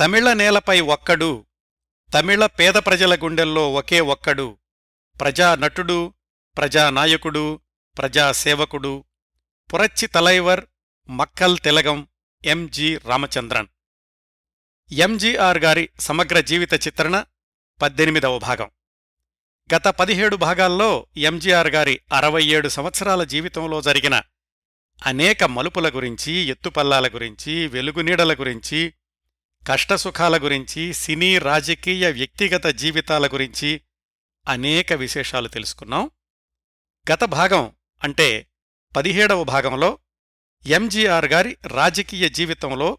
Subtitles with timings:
[0.00, 1.46] తమిళ నేలపై ఒక్కడు
[2.14, 4.58] తమిళ పేద ప్రజల గుండెల్లో ఒకే ఒక్కడు
[5.20, 6.14] ప్రజా నటుడు
[6.56, 7.60] ప్రజానాయకుడు
[7.98, 9.04] ప్రజాసేవకుడు
[9.74, 10.64] పురచ్చి తలైవర్
[11.08, 12.08] మక్కల్ తిలగం
[12.44, 13.66] ఎంజి రామచంద్రన్.
[14.92, 17.24] ఎంజీఆర్ గారి సమగ్ర జీవిత చిత్రణ
[17.82, 18.70] పద్దెనిమిదవ భాగం.
[19.74, 24.22] గత పదిహేడు భాగాల్లో ఎంజీఆర్ గారి అరవై ఏడు సంవత్సరాల జీవితంలో జరిగిన
[25.06, 28.94] అనేక మలుపుల గురించి ఎత్తుపల్లాల గురించి వెలుగునీడల గురించి
[29.68, 33.80] కష్టసుఖాల గురించి సినీ రాజకీయ వ్యక్తిగత జీవితాల గురించి
[34.48, 36.10] అనేక విశేషాలు తెలుసుకున్నాం.
[37.12, 38.46] గత భాగం అంటే
[38.96, 39.98] పదిహేడవ భాగంలో
[40.66, 42.98] ఎంజీఆర్ గారి రాజకీయ జీవితంలో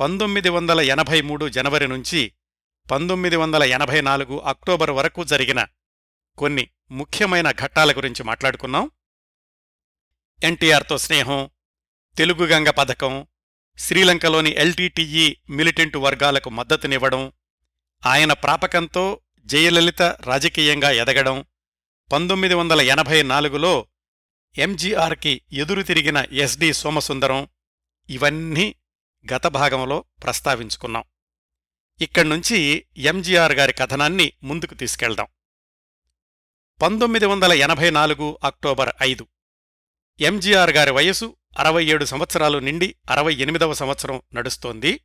[0.00, 2.32] పంతొమ్మిది వందల ఎనభై మూడు జనవరి నుంచి
[2.90, 5.66] పంతొమ్మిది వందల ఎనభై నాలుగు అక్టోబర్ వరకు జరిగిన
[6.38, 8.90] కొన్ని ముఖ్యమైన ఘట్టాల గురించి మాట్లాడుకున్నాం.
[10.42, 11.50] ఎన్టీఆర్తో స్నేహం
[12.16, 13.26] తెలుగుగంగ పథకం
[13.78, 17.32] శ్రీలంకలోని ఎల్టీటీఈ మిలిటెంట్ వర్గాలకు మద్దతునివ్వడం
[18.06, 21.44] ఆయన ప్రాపకంతో జయలలిత రాజకీయంగా ఎదగడం
[22.12, 23.86] పంతొమ్మిది వందల ఎనభై నాలుగులో
[24.58, 27.48] ఎంజీఆర్కి ఎదురు తిరిగిన ఎస్డి సోమసుందరం
[28.10, 28.74] ఇవన్నీ
[29.34, 31.04] గత భాగంలో ప్రస్తావించుకున్నాం.
[32.00, 35.26] ఇక్కడ్నుంచి ఎంజీఆర్ గారి కథనాన్ని ముందుకు తీసుకెళ్దాం.
[36.82, 39.26] పంతొమ్మిది వందల ఎనభై నాలుగు అక్టోబర్ ఐదు.
[40.20, 45.00] ఎంజీఆర్ గారి వయసు అరవై ఏడు సంవత్సరాలు నిండి అరవై ఎనిమిదవ సంవత్సరం నడుస్తోంది.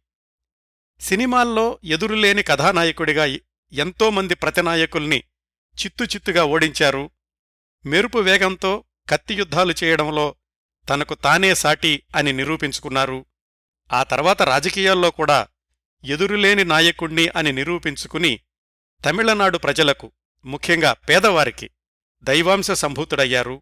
[1.00, 3.38] సినిమాల్లో ఎదురులేని కథానాయకుడిగా
[3.74, 5.24] ఎంతోమంది ప్రతినాయకుల్ని
[5.86, 7.10] చిత్తుచిత్తుగా ఓడించారు.
[7.86, 10.36] మెరుపు వేగంతో కత్తియుద్ధాలు చేయడంలో
[10.90, 13.26] తనకు తానే సాటి అని నిరూపించుకున్నారు.
[13.94, 15.48] ఆ తర్వాత రాజకీయాల్లో కూడా
[16.04, 18.40] ఎదురులేని నాయకుణ్ణి అని నిరూపించుకుని
[19.06, 20.12] తమిళనాడు ప్రజలకు
[20.46, 21.70] ముఖ్యంగా పేదవారికి
[22.24, 23.62] దైవాంశ సంభూతుడయ్యారు.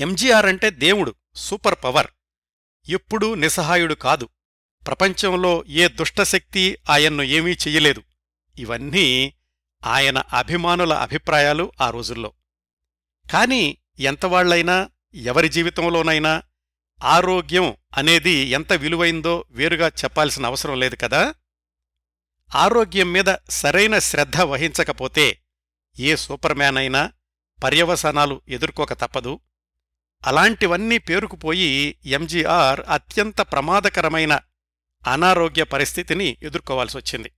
[0.00, 2.06] ఎంజీఆర్ అంటే దేవుడు సూపర్ పవర్.
[2.88, 4.28] ఎప్పుడూ నిస్సహాయుడు కాదు.
[4.86, 8.02] ప్రపంచంలో ఏ దుష్టశక్తి ఆయన్ను ఏమీ చెయ్యలేదు.
[8.58, 9.34] ఇవన్నీ
[9.86, 12.32] ఆయన అభిమానుల అభిప్రాయాలు ఆ రోజుల్లో.
[13.32, 16.42] కాని ఎంతవాళ్ళైనా ఎవరి జీవితంలోనైనా
[17.04, 21.34] ఆరోగ్యం అనేది ఎంత విలువైందో వేరుగా చెప్పాల్సిన అవసరం లేదు కదా?
[22.54, 25.42] ఆరోగ్యం మీద సరైన శ్రద్ధ వహించకపోతే
[25.98, 27.12] ఏ సూపర్మ్యాన్ అయినా
[27.64, 29.40] పర్యవసానాలు ఎదుర్కోక తప్పదు.
[30.26, 34.40] అలాంటివన్నీ పేరుకుపోయి ఎంజీఆర్ అత్యంత ప్రమాదకరమైన
[35.06, 37.32] అనారోగ్య పరిస్థితిని ఎదుర్కోవాల్సొచ్చింది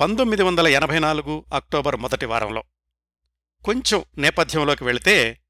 [0.00, 2.64] పంతొమ్మిది వందల ఎనభై నాలుగు అక్టోబర్ మొదటి వారంలో.
[3.64, 5.40] కొంచెం నేపథ్యంలోకి వెళితే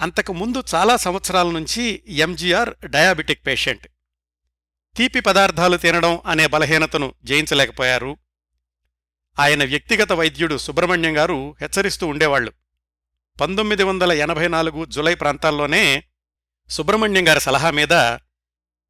[0.00, 3.88] అంతకు ముందు చాలా సంవత్సరాల నుంచి ఎంజీఆర్ డయాబెటిక్ పేషెంట్.
[4.96, 8.16] తీపి పదార్థాలు తినడం అనే బలహీనతను జయించలేకపోయారు.
[9.40, 12.52] ఆయన వ్యక్తిగత వైద్యుడు సుబ్రహ్మణ్యం గారు హెచ్చరిస్తూ ఉండేవాళ్ళు
[13.40, 16.04] పంతొమ్మిది వందల ఎనభై నాలుగు జులై ప్రాంతాల్లోనే
[16.70, 17.94] సుబ్రహ్మణ్యం గారి సలహా మీద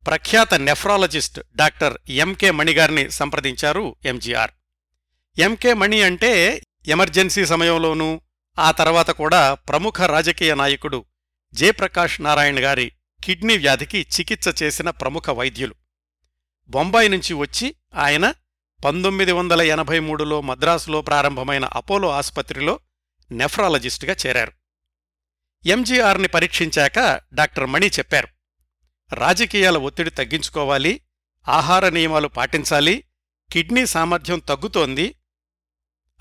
[0.07, 4.51] ప్రఖ్యాత నెఫ్రాలజిస్ట్ డాక్టర్ ఎంకే మణిగారిని సంప్రదించారు ఎంజీఆర్.
[5.39, 8.21] ఎంకే మణి అంటే ఎమర్జెన్సీ సమయంలోనూ
[8.59, 11.05] ఆ తర్వాత కూడా ప్రముఖ రాజకీయ నాయకుడు
[11.55, 12.93] జయప్రకాష్ నారాయణ గారి
[13.25, 15.75] కిడ్నీ వ్యాధికి చికిత్స చేసిన ప్రముఖ వైద్యులు.
[16.69, 18.35] బొంబాయి నుంచి వచ్చి ఆయన
[18.85, 22.81] పంతొమ్మిది వందల ఎనభై మూడులో మద్రాసులో ప్రారంభమైన అపోలో ఆసుపత్రిలో
[23.33, 24.53] నెఫ్రాలజిస్టుగా చేరారు.
[25.67, 28.29] ఎంజీఆర్ని పరీక్షించాక డాక్టర్ మణి చెప్పారు.
[29.15, 31.01] రాజకీయాల ఒత్తిడి తగ్గించుకోవాలి
[31.49, 33.05] ఆహార నియమాలు పాటించాలి
[33.53, 35.15] కిడ్నీ సామర్థ్యం తగ్గుతోంది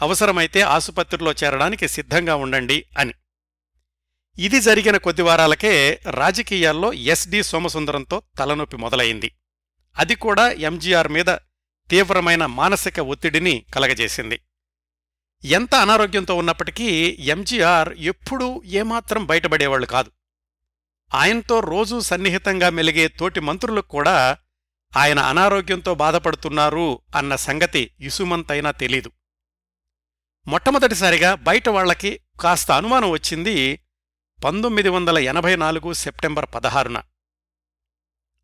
[0.01, 3.13] అవసరమైతే ఆసుపత్రిలో చేరడానికి సిద్ధంగా ఉండండి అని.
[4.39, 9.31] ఇది జరిగిన కొద్ది వారాలకే రాజకీయాల్లో ఎస్డి సోమసుందరంతో తలనొప్పి మొదలైంది.
[9.97, 11.25] అది కూడా ఎంజీఆర్ మీద
[11.89, 14.39] తీవ్రమైన మానసిక ఒత్తిడిని కలగజేసింది.
[15.45, 20.11] ఎంత అనారోగ్యంతో ఉన్నప్పటికీ ఎంజీఆర్ ఎప్పుడూ ఏమాత్రం బయటపడేవాళ్ళు కాదు.
[21.13, 24.37] ఆయనతో రోజూ సన్నిహితంగా మెలిగే తోటి మంత్రులకు కూడా
[24.97, 29.11] ఆయన అనారోగ్యంతో బాధపడుతున్నారు అన్న సంగతి ఇసుమంతైనా తెలీదు.
[30.47, 33.79] మొట్టమొదటిసారిగా బయట వాళ్ళకి కాస్త అనుమానం వచ్చింది
[34.45, 37.01] పంతొమ్మిది వందల ఎనభై నాలుగు సెప్టెంబర్ పదహారున.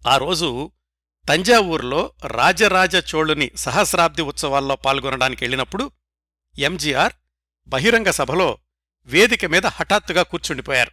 [0.08, 0.72] ఆ రోజు
[1.30, 5.91] తంజావూర్లో రాజరాజ చోళుని సహస్రాబ్ది ఉత్సవాల్లో పాల్గొనడానికి వెళ్ళినప్పుడు
[6.57, 7.13] ఎంజీఆర్
[7.67, 8.57] బహిరంగ సభలో
[9.05, 10.91] వేదిక మీద హఠాత్తుగా కూర్చుండిపోయారు.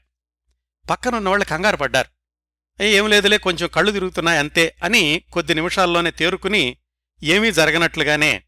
[0.90, 2.16] పక్కనున్నవాళ్ళు కంగారు పడ్డారు.
[2.82, 6.76] ఏం లేదులే కొంచెం కళ్ళు తిరుగుతున్నాయి అంతే అని కొద్ది నిమిషాల్లోనే తేరుకుని
[7.22, 8.42] ఏమీ జరగనట్లుగానే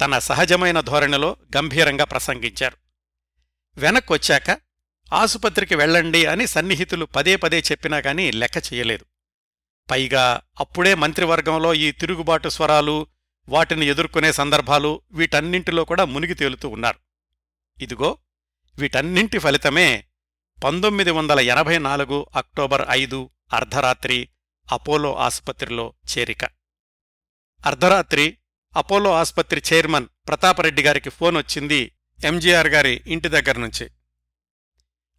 [0.00, 2.76] తన సహజమైన ధోరణిలో గంభీరంగా ప్రసంగించారు.
[3.76, 4.60] వెనక్కొచ్చాక
[5.12, 9.04] ఆసుపత్రికి వెళ్ళండి అని సన్నిహితులు పదే పదే చెప్పినా గాని లెక్క చెయ్యలేదు
[9.90, 13.06] పైగా అప్పుడే మంత్రివర్గంలో ఈ తిరుగుబాటు స్వరాలు
[13.48, 16.98] వాటిని ఎదుర్కొనే సందర్భాలు వీటన్నింటిలో కూడా మునిగి తేలుతూ ఉన్నారు.
[17.82, 18.18] ఇదిగో
[18.78, 20.06] వీటన్నింటి ఫలితమే
[20.64, 24.28] పంతొమ్మిది వందల ఎనభై నాలుగు అక్టోబర్ ఐదు అర్ధరాత్రి
[24.72, 26.44] అపోలో ఆసుపత్రిలో చేరిక.
[27.66, 28.38] అర్ధరాత్రి
[28.76, 33.90] అపోలో ఆసుపత్రి చైర్మన్ ప్రతాపరెడ్డి గారికి ఫోన్ వచ్చింది ఎంజీఆర్ గారి ఇంటి దగ్గర నుంచి.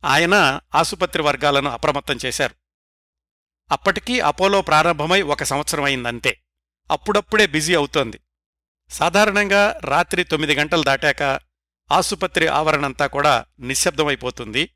[0.04, 2.56] ఆయన ఆసుపత్రి వర్గాలను అప్రమత్తం చేశారు.
[3.72, 6.43] అప్పటికీ అపోలో ప్రారంభమై ఒక సంవత్సరం అయిందంతే.
[6.92, 8.20] అప్పుడప్పుడే బిజీ అవుతోంది.
[8.90, 11.42] సాధారణంగా రాత్రి తొమ్మిది గంటలు దాటాక
[11.92, 14.70] ఆసుపత్రి ఆవరణంతా కూడా నిశ్శబ్దమైపోతుంది.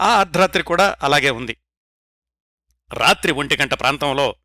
[0.00, 1.56] ఆ అర్ధరాత్రి కూడా అలాగే ఉంది.
[2.92, 4.36] రాత్రి ఒంటి గంట ప్రాంతంలో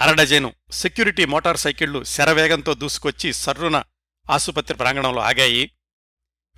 [0.00, 3.82] అరడజేను సెక్యూరిటీ మోటార్ సైకిళ్ళు శరవేగంతో దూసుకొచ్చి సర్రున
[4.30, 5.76] ఆసుపత్రి ప్రాంగణంలో ఆగాయి.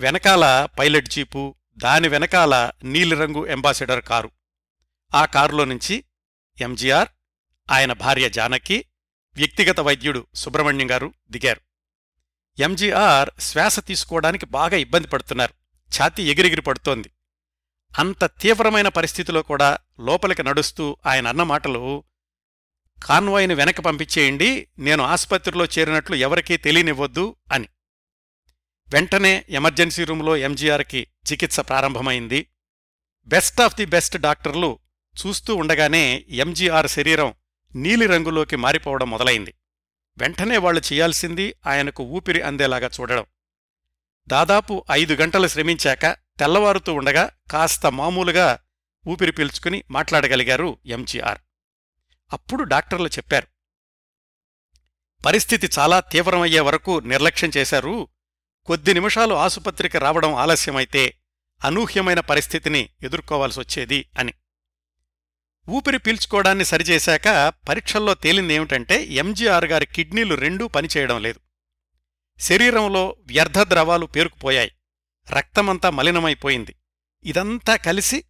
[0.01, 4.31] వెనకాల పైలట్ జీపు దాని వెనకాల నీలిరంగు ఎంబాసిడర్ కారు.
[5.15, 6.05] ఆ కారులో నుంచి
[6.61, 7.09] ఎంజీఆర్
[7.71, 8.85] ఆయన భార్య జానకి
[9.39, 11.61] వ్యక్తిగత వైద్యుడు సుబ్రహ్మణ్యం గారు దిగారు.
[12.59, 15.55] ఎంజీఆర్ శ్వాస తీసుకోవడానికి బాగా ఇబ్బంది పడుతున్నారు.
[15.97, 17.11] ఛాతీ ఎగిరిగిరి పడుతోంది.
[17.99, 22.05] అంత తీవ్రమైన పరిస్థితిలో కూడా లోపలికి నడుస్తూ ఆయన అన్న మాటలు
[23.03, 27.69] కాన్వాయ్ని వెనక పంపించేయండి నేను ఆసుపత్రిలో చేరినట్లు ఎవరికీ తెలియనివ్వద్దు అని.
[28.89, 32.47] వెంటనే ఎమర్జెన్సీ రూంలో ఎంజీఆర్కి చికిత్స ప్రారంభమైంది.
[33.27, 34.79] బెస్ట్ ఆఫ్ ది బెస్ట్ డాక్టర్లు
[35.27, 37.35] చూస్తూ ఉండగానే ఎంజీఆర్ శరీరం
[37.75, 39.55] నీలిరంగులోకి మారిపోవడం మొదలైంది.
[40.19, 43.25] వెంటనే వాళ్ళు చేయాల్సింది ఆయనకు ఊపిరి అందేలాగా చూడడం.
[44.27, 48.59] దాదాపు ఐదు గంటలు శ్రమించాక తెల్లవారుతూ ఉండగా కాస్త మామూలుగా
[49.09, 51.39] ఊపిరి పీల్చుకుని మాట్లాడగలిగారు ఎంజీఆర్.
[52.33, 53.47] అప్పుడు డాక్టర్లు చెప్పారు.
[55.27, 58.09] పరిస్థితి చాలా తీవ్రమయ్యే వరకు నిర్లక్ష్యం చేశారు.
[58.67, 61.19] కొద్ది నిమిషాలు ఆసుపత్రికి రావడం ఆలస్యమైతే
[61.65, 64.35] అనూహ్యమైన పరిస్థితిని ఎదుర్కోవాల్సొచ్చేది అని.
[65.69, 71.41] ఊపిరి పీల్చుకోవడాన్ని సరిచేశాక పరీక్షల్లో తేలిందేమిటంటే ఎంజీఆర్ గారి కిడ్నీలు రెండూ పనిచేయడం లేదు.
[72.41, 74.73] శరీరంలో వ్యర్థ ద్రవాలు పేరుకుపోయాయి.
[75.31, 76.77] రక్తమంతా మలినమైపోయింది.
[77.25, 78.25] ఇదంతా కలిసి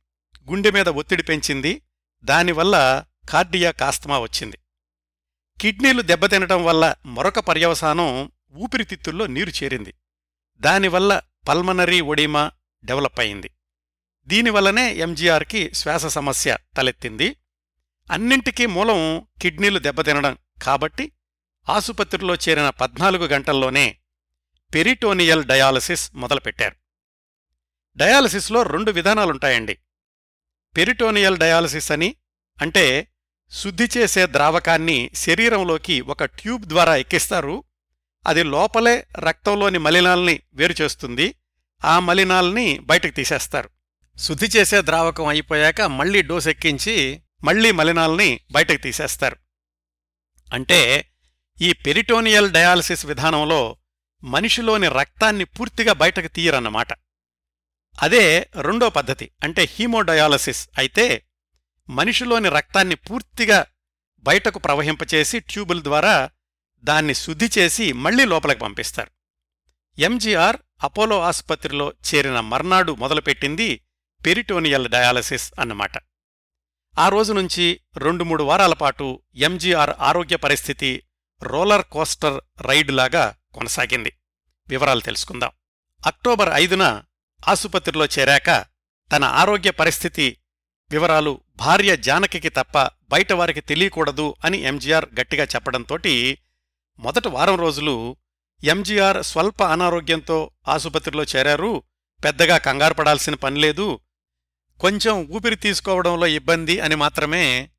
[0.50, 1.82] గుండె మీద ఒత్తిడి పెంచింది.
[2.25, 4.58] దానివల్ల కార్డియా కాస్తమా వచ్చింది.
[5.61, 9.94] కిడ్నీలు దెబ్బతినటం వల్ల మరొక పర్యవసానం ఊపిరితిత్తుల్లో నీరు చేరింది.
[10.61, 12.50] దానివల్ల పల్మనరీ ఒడిమా
[12.85, 13.50] డెవలప్ అయింది.
[14.29, 17.37] దీనివల్లనే ఎంజీఆర్కి శ్వాస సమస్య తలెత్తింది.
[18.11, 21.13] అన్నింటికీ మూలం కిడ్నీలు దెబ్బతినడం కాబట్టి
[21.69, 23.97] ఆసుపత్రిలో చేరిన పద్నాలుగు గంటల్లోనే
[24.75, 26.77] పెరిటోనియల్ డయాలసిస్ మొదలుపెట్టారు.
[27.97, 29.79] డయాలసిస్లో రెండు విధానాలుంటాయండి.
[30.77, 32.15] పెరిటోనియల్ డయాలసిస్ అని
[32.61, 33.09] అంటే
[33.51, 37.65] శుద్ధి చేసే ద్రావకాన్ని శరీరంలోకి ఒక ట్యూబ్ ద్వారా ఎక్కిస్తారు.
[38.27, 41.35] అది లోపలే రక్తంలోని మలినాల్ని వేరుచేస్తుంది.
[41.85, 43.78] ఆ మలినాల్ని బయటకు తీసేస్తారు.
[44.19, 49.37] శుద్ధి చేసే ద్రావకం అయిపోయాక మళ్ళీ డోస్ ఎక్కించి మళ్ళీ మలినాల్ని బయటకు తీసేస్తారు.
[50.53, 51.11] అంటే
[51.61, 53.76] ఈ పెరిటోనియల్ డయాలసిస్ విధానంలో
[54.25, 56.88] మనిషిలోని రక్తాన్ని పూర్తిగా బయటకు తీయరన్నమాట.
[58.03, 61.25] అదే రెండో పద్ధతి అంటే హీమోడయాలసిస్ అయితే
[61.91, 63.67] మనిషిలోని రక్తాన్ని పూర్తిగా
[64.19, 66.31] బయటకు ప్రవహింపచేసి ట్యూబుల ద్వారా
[66.85, 69.11] దాన్ని శుద్ధి చేసి మళ్ళీ లోపలికి పంపిస్తారు.
[70.00, 73.81] ఎంజీఆర్ అపోలో ఆసుపత్రిలో చేరిన మర్నాడు మొదలుపెట్టింది
[74.26, 75.93] పెరిటోనియల్ డయాలసిస్ అన్నమాట.
[76.99, 81.03] ఆ రోజు నుంచి రెండు మూడు వారాల పాటు ఎంజీఆర్ ఆరోగ్య పరిస్థితి
[81.43, 84.12] రోలర్ కోస్టర్ రైడ్లాగా కొనసాగింది.
[84.69, 85.50] వివరాలు తెలుసుకుందాం.
[86.06, 87.03] అక్టోబర్ ఐదున
[87.49, 88.65] ఆసుపత్రిలో చేరాక
[89.12, 90.38] తన ఆరోగ్య పరిస్థితి
[90.91, 92.79] వివరాలు భార్య జానకికి తప్ప
[93.09, 96.38] బయటవారికి తెలియకూడదు అని ఎంజీఆర్ గట్టిగా చెప్పడంతోటి
[96.99, 98.17] మొదటి వారం రోజులు
[98.64, 101.83] ఎంజీఆర్ స్వల్ప అనారోగ్యంతో ఆసుపత్రిలో చేరారు.
[102.25, 104.00] పెద్దగా కంగారు పడాల్సిన పనిలేదు
[104.80, 107.70] కొంచెం ఊపిరి తీసుకోవడంలో ఇబ్బంది అని మాత్రమే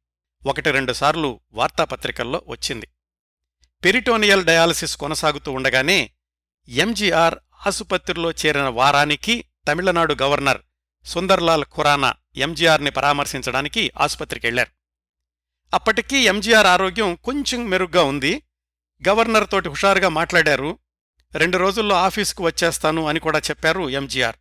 [0.46, 2.88] ఒకటి రెండుసార్లు వార్తాపత్రికల్లో వచ్చింది.
[3.84, 6.12] పెరిటోనియల్ డయాలసిస్ కొనసాగుతూ ఉండగానే
[6.68, 7.36] ఎంజీఆర్
[7.68, 10.62] ఆసుపత్రిలో చేరిన వారానికి తమిళనాడు గవర్నర్
[11.06, 14.72] సుందర్లాల్ ఖురానా ఎంజీఆర్ని పరామర్శించడానికి ఆసుపత్రికెళ్ళారు.
[15.74, 18.44] అప్పటికీ ఎంజీఆర్ ఆరోగ్యం కొంచెం మెరుగ్గా ఉంది.
[19.08, 20.80] గవర్నర్ తోటి హుషారుగా మాట్లాడారు.
[21.36, 24.36] రెండు రోజుల్లో ఆఫీసుకు వచ్చేస్తాను అని కూడా చెప్పారు ఎంజీఆర్.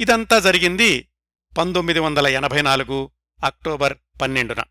[0.00, 1.08] ఇదంతా జరిగింది
[1.56, 3.10] పంతొమ్మిది వందల ఎనభై నాలుగు
[3.44, 4.62] అక్టోబర్ పన్నెండున.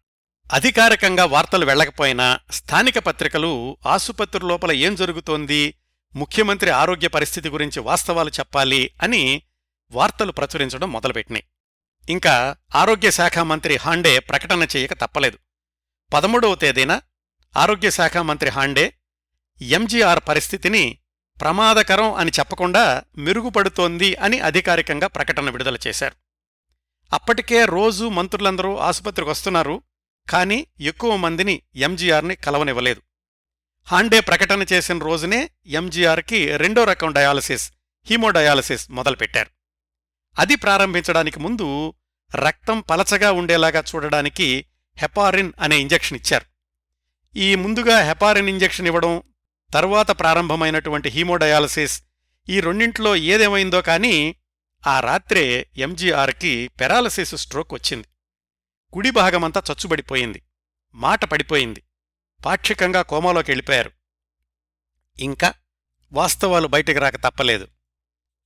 [0.53, 5.73] అధికారికంగా వార్తలు వెళ్ళకపోయినా స్థానిక పత్రికలు ఆసుపత్రి లోపల ఏం జరుగుతోంది
[6.15, 9.41] ముఖ్యమంత్రి ఆరోగ్య పరిస్థితి గురించి వాస్తవాలు చెప్పాలి అని
[9.91, 11.43] వార్తలు ప్రచురించడం మొదలుపెట్టినాయి.
[12.09, 15.37] ఇంకా ఆరోగ్య శాఖ మంత్రి హాండే ప్రకటన చేయక తప్పలేదు.
[16.13, 17.01] పదమూడవ తేదీన
[17.57, 18.93] ఆరోగ్య శాఖ మంత్రి హాండే
[19.61, 20.97] ఎంజీఆర్ పరిస్థితిని
[21.41, 26.24] ప్రమాదకరం అని చెప్పకుండా మెరుగుపడుతోంది అని అధికారికంగా ప్రకటన విడుదల చేశారు.
[27.13, 29.81] అప్పటికే రోజూ మంత్రులందరూ ఆసుపత్రికి వస్తున్నారు
[30.29, 33.01] కానీ ఎక్కువ మందిని ఎంజీఆర్ని కలవనివ్వలేదు.
[33.87, 37.71] హాండే ప్రకటన చేసిన రోజునే ఎంజీఆర్కి రెండో రకం డయాలసిస్
[38.05, 39.49] హీమోడయాలసిస్ మొదలుపెట్టారు.
[40.39, 41.93] అది ప్రారంభించడానికి ముందు
[42.35, 44.65] రక్తం పలచగా ఉండేలాగా చూడడానికి
[44.97, 46.45] హెపారిన్ అనే ఇంజెక్షన్ ఇచ్చారు.
[47.37, 49.21] ఈ ముందుగా హెపారిన్ ఇంజెక్షన్ ఇవ్వడం
[49.73, 52.03] తరువాత ప్రారంభమైనటువంటి హీమోడయాలసిస్
[52.49, 54.35] ఈ రెండింట్లో ఏదేమైందో కానీ
[54.87, 58.07] ఆ రాత్రే ఎంజీఆర్కి పెరాలసిస్ స్ట్రోక్ వచ్చింది.
[58.93, 60.43] కుడి భాగమంతా చచ్చుబడిపోయింది.
[60.95, 61.83] మాట పడిపోయింది.
[62.45, 63.91] పాక్షికంగా కోమాలోకి వెళ్ళిపోయారు.
[65.19, 65.53] ఇంకా
[66.11, 67.67] వాస్తవాలు బయటికి రాక తప్పలేదు.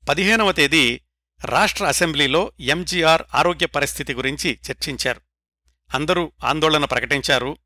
[0.10, 1.02] పదిహేనవ తేదీ
[1.46, 5.22] రాష్ట్ర అసెంబ్లీలో ఎంజీఆర్ ఆరోగ్య పరిస్థితి గురించి చర్చించారు.
[5.94, 7.58] అందరూ ఆందోళన ప్రకటించారు.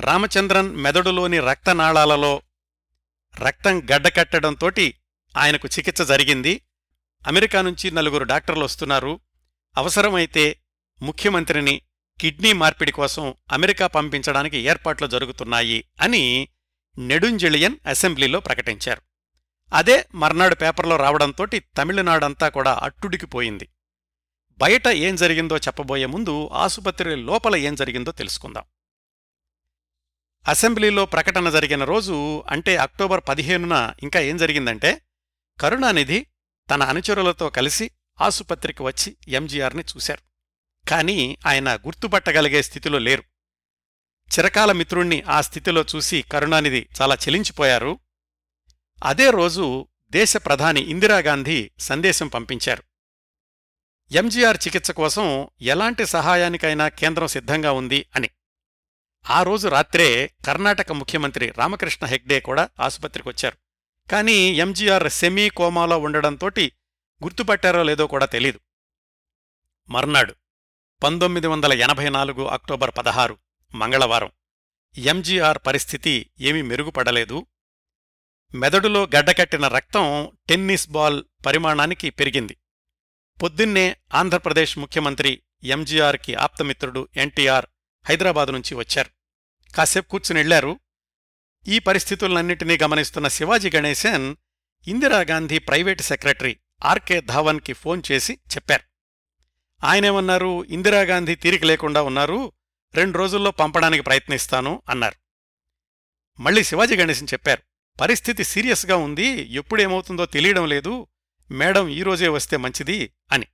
[0.00, 2.42] రామచంద్రన్ మెదడులోని రక్తనాళాలలో
[3.38, 4.94] రక్తం గడ్డకట్టడంతోటి
[5.36, 6.62] ఆయనకు చికిత్స జరిగింది.
[7.26, 9.20] అమెరికా నుంచి నలుగురు డాక్టర్లు వస్తున్నారు.
[9.76, 10.60] అవసరమైతే
[11.02, 11.82] ముఖ్యమంత్రిని
[12.20, 16.48] కిడ్నీ మార్పిడి కోసం అమెరికా పంపించడానికి ఏర్పాట్లు జరుగుతున్నాయి అని
[16.98, 19.02] నెడుంజెళియన్ అసెంబ్లీలో ప్రకటించారు.
[19.72, 23.68] అదే మర్నాడు పేపర్లో రావడంతోటి తమిళనాడంతా కూడా అట్టుడికిపోయింది.
[24.58, 28.64] బయట ఏం జరిగిందో చెప్పబోయే ముందు ఆసుపత్రి లోపల ఏం జరిగిందో తెలుసుకుందాం.
[30.48, 35.02] అసెంబ్లీలో ప్రకటన జరిగిన రోజు అంటే అక్టోబర్ పదిహేనున ఇంకా ఏం జరిగిందంటే
[35.60, 36.26] కరుణానిధి
[36.70, 40.20] తన అనుచరులతో కలిసి ఆసుపత్రికి వచ్చి ఎంజీఆర్ని చూశారు.
[40.88, 43.22] కాని ఆయన గుర్తుపట్టగలిగే స్థితిలో లేరు.
[44.38, 47.98] చిరకాల మిత్రుణ్ణి ఆ స్థితిలో చూసి కరుణానిధి చాలా చెలించిపోయారు.
[49.04, 52.82] అదే రోజు దేశ ప్రధాని ఇందిరాగాంధీ సందేశం పంపించారు.
[54.10, 58.30] ఎంజీఆర్ చికిత్స కోసం ఎలాంటి సహాయానికైనా కేంద్రం సిద్ధంగా ఉంది అని.
[59.30, 63.69] ఆ రోజు రాత్రే కర్ణాటక ముఖ్యమంత్రి రామకృష్ణ హెగ్డే కూడా ఆసుపత్రికొచ్చారు
[64.10, 66.48] కానీ ఎంజీఆర్ సెమీ కోమాలో ఉండడంతో
[67.22, 68.60] గుర్తుపట్టారో లేదో కూడా తెలీదు.
[69.88, 70.34] మర్నాడు
[71.02, 73.38] పంతొమ్మిది వందల ఎనభై నాలుగు అక్టోబర్ పదహారు
[73.74, 74.30] మంగళవారం.
[74.98, 77.46] ఎంజీఆర్ పరిస్థితి ఏమీ మెరుగుపడలేదు.
[78.54, 82.56] మెదడులో గడ్డకట్టిన రక్తం టెన్నిస్ బాల్ పరిమాణానికి పెరిగింది.
[83.42, 87.66] పొద్దున్నే ఆంధ్రప్రదేశ్ ముఖ్యమంత్రి ఎంజీఆర్కి ఆప్తమిత్రుడు ఎన్టీఆర్
[88.08, 89.10] హైదరాబాదు నుంచి వచ్చారు.
[89.72, 90.80] కాసేపు కూర్చునెళ్ళారు
[91.68, 94.36] ఈ పరిస్థితులన్నింటినీ గమనిస్తున్న Sivaji Ganesan
[94.86, 98.82] Indira Gandhi private secretary RK ధావన్కి phone చేసి చెప్పారు.
[99.86, 102.52] ఆయనేమన్నారు ఇందిరాగాంధీ తీరిక లేకుండా ఉన్నారు
[102.94, 105.14] రెండు రోజుల్లో పంపడానికి ప్రయత్నిస్తాను అన్నారు.
[106.42, 107.62] మళ్ళీ శివాజీ గణేశన్ చెప్పారు
[108.00, 111.06] పరిస్థితి సీరియస్గా ఉంది ఎప్పుడేమవుతుందో తెలియడం లేదు
[111.50, 113.46] మేడం ఈరోజే వస్తే మంచిది అని.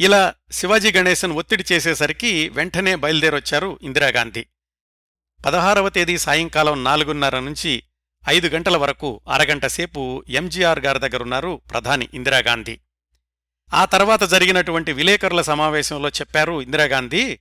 [0.00, 4.46] ఇలా శివాజీ గణేశన్ ఒత్తిడి చేసేసరికి వెంటనే బయలుదేరొచ్చారు ఇందిరాగాంధీ.
[5.44, 7.82] పదహారవ తేదీ సాయంకాలం నాలుగున్నర నుంచి
[8.28, 12.78] ఐదు గంటల వరకు అరగంట సేపు ఎంజీఆర్ గారి దగ్గరున్నారు ప్రధాని ఇందిరాగాంధీ.
[13.74, 17.38] ఆ తర్వాత జరిగినటువంటి విలేకరుల సమావేశంలో చెప్పారు ఇందిరాగాంధీ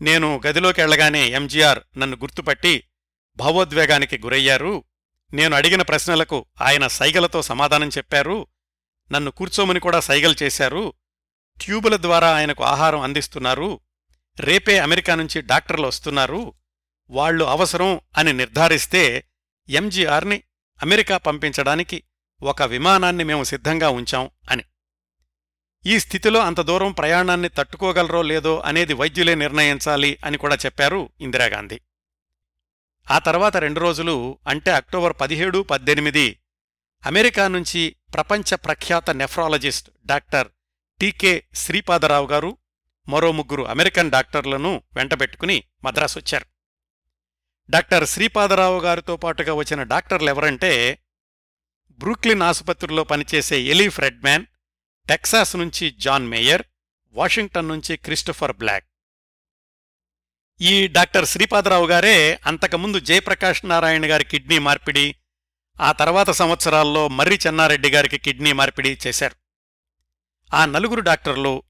[0.00, 2.84] నేను గదిలోకి వెళ్ళగానే ఎంజీఆర్ నన్ను గుర్తుపట్టి
[3.36, 4.84] భావోద్వేగానికి గురయ్యారు.
[5.32, 8.46] నేను అడిగిన ప్రశ్నలకు ఆయన సైగలతో సమాధానం చెప్పారు.
[9.12, 10.92] నన్ను కూర్చోమని కూడా సైగలు చేశారు.
[11.60, 13.80] ట్యూబుల ద్వారా ఆయనకు ఆహారం అందిస్తున్నారు.
[14.40, 16.52] రేపే అమెరికా నుంచి డాక్టర్లు వస్తున్నారు.
[17.10, 19.24] వాళ్ళు అవసరం అని నిర్ధారిస్తే
[19.68, 20.42] ఎంజీఆర్ని
[20.82, 22.02] అమెరికా పంపించడానికి
[22.42, 24.64] ఒక విమానాన్ని మేము సిద్ధంగా ఉంచాం అని.
[25.86, 31.80] ఈ స్థితిలో అంత దూరం ప్రయాణాన్ని తట్టుకోగలరో లేదో అనేది వైద్యులే నిర్ణయించాలి అని కూడా చెప్పారు ఇందిరాగాంధీ.
[33.10, 36.38] ఆ తర్వాత రెండు రోజులు అంటే అక్టోబర్ పదిహేడు పద్దెనిమిది
[37.06, 40.48] అమెరికా నుంచి ప్రపంచ ప్రఖ్యాత నెఫ్రాలజిస్ట్ డాక్టర్
[41.00, 42.56] టీకే శ్రీపాదరావు గారు
[43.08, 46.49] మరో ముగ్గురు అమెరికన్ డాక్టర్లను వెంటబెట్టుకుని మద్రాసొచ్చారు.
[47.70, 50.98] డాక్టర్ శ్రీపాదరావు గారితో పాటుగా వచ్చిన డాక్టర్లు ఎవరంటే
[51.90, 54.46] బ్రూక్లిన్ ఆసుపత్రిలో పనిచేసే ఎలీ ఫ్రెడ్మ్యాన్
[55.08, 56.62] టెక్సాస్ నుంచి జాన్ మేయర్
[57.12, 58.86] వాషింగ్టన్ నుంచి క్రిస్టోఫర్ బ్లాక్.
[60.60, 65.14] ఈ డాక్టర్ శ్రీపాదరావు గారే అంతకుముందు జయప్రకాష్ నారాయణ గారి కిడ్నీ మార్పిడి
[65.80, 69.36] ఆ తర్వాత సంవత్సరాల్లో మర్రి చెన్నారెడ్డి గారికి కిడ్నీ మార్పిడి చేశారు.
[70.54, 71.62] ఆ నలుగురు డాక్టర్లు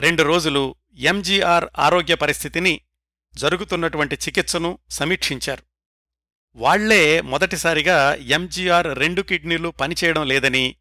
[0.00, 2.80] రెండు రోజులు ఎంజీఆర్ ఆరోగ్య పరిస్థితిని
[3.34, 5.62] జరుగుతున్నటువంటి చికిత్సను సమీక్షించారు.
[6.56, 10.76] వాళ్ళే మొదటిసారిగా ఎంజీఆర్ రెండు కిడ్నీలు పనిచేయడం లేదని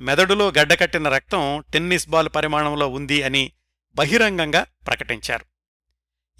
[0.00, 3.52] మెదడులో గడ్డకట్టిన రక్తం టెన్నిస్ బాల్ పరిమాణంలో ఉంది అని
[3.94, 5.44] బహిరంగంగా ప్రకటించారు.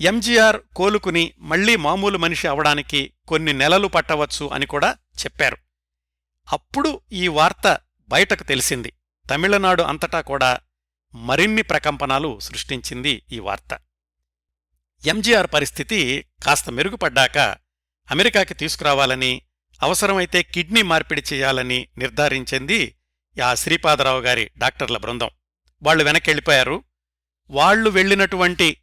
[0.00, 5.56] ఎంజీఆర్ కోలుకుని మళ్ళీ మామూలు మనిషి అవడానికి కొన్ని నెలలు పట్టవచ్చు అని కూడా చెప్పారు.
[6.52, 7.78] అప్పుడు ఈ వార్త
[8.08, 8.92] బయటకు తెలిసింది.
[9.30, 10.58] తమిళనాడు అంతటా కూడా
[11.14, 13.87] మరిన్ని ప్రకంపనాలు సృష్టించింది ఈ వార్త.
[15.06, 17.38] ఎంజీఆర్ పరిస్థితి కాస్త మెరుగుపడ్డాక
[18.10, 19.42] అమెరికాకి తీసుకురావాలని
[19.82, 22.94] అవసరమైతే కిడ్నీ మార్పిడి చేయాలని నిర్ధారించింది
[23.42, 25.30] ఆ శ్రీపాదరావు గారి డాక్టర్ల బృందం.
[25.82, 26.84] వాళ్ళు వెనకెళ్ళిపోయారు
[27.50, 28.76] వాళ్ళు వెళ్ళినటువంటి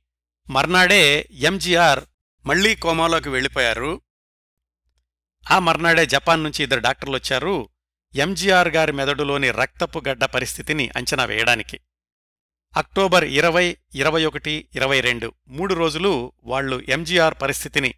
[0.49, 1.99] మర్నాడే ఎంజీఆర్
[2.45, 4.01] మళ్ళీ కోమాలోకి వెళ్ళిపోయారు.
[5.51, 7.69] ఆ మర్నాడే జపాన్ నుంచి ఇద్దరు డాక్టర్లొచ్చారు
[8.15, 11.79] ఎంజీఆర్ గారి మెదడులోని రక్తపు గడ్డ పరిస్థితిని అంచనా వేయడానికి.
[12.75, 17.93] అక్టోబర్ ఇరవై ఇరవై ఒకటి ఇరవై రెండు మూడు రోజులు వాళ్ళు ఎంజీఆర్ పరిస్థితిని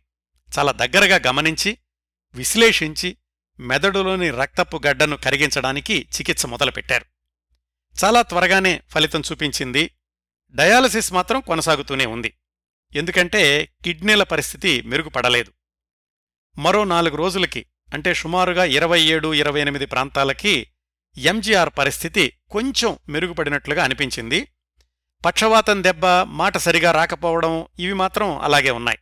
[0.60, 1.77] చాలా దగ్గరగా గమనించి
[2.34, 3.17] విశ్లేషించి
[3.60, 7.05] మెదడులోని రక్తపు గడ్డను కరిగించడానికి చికిత్స మొదలుపెట్టారు.
[8.03, 9.91] చాలా త్వరగానే ఫలితం చూపించింది.
[10.55, 12.34] డయాలసిస్ మాత్రం కొనసాగుతూనే ఉంది.
[12.96, 15.53] ఎందుకంటే కిడ్నీల పరిస్థితి మెరుగుపడలేదు.
[16.57, 20.67] మరో నాలుగు రోజులకి అంటే సుమారుగా ఇరవై ఏడు ఇరవై ఎనిమిది ప్రాంతాలకి
[21.17, 24.48] ఎంజీఆర్ పరిస్థితి కొంచెం మెరుగుపడినట్లుగా అనిపించింది.
[25.26, 29.00] పక్షవాతం దెబ్బ మాట సరిగా రాకపోవడం ఇవి మాత్రం అలాగే ఉన్నాయి.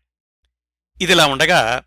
[1.01, 1.83] ఇదిలా ఉండగా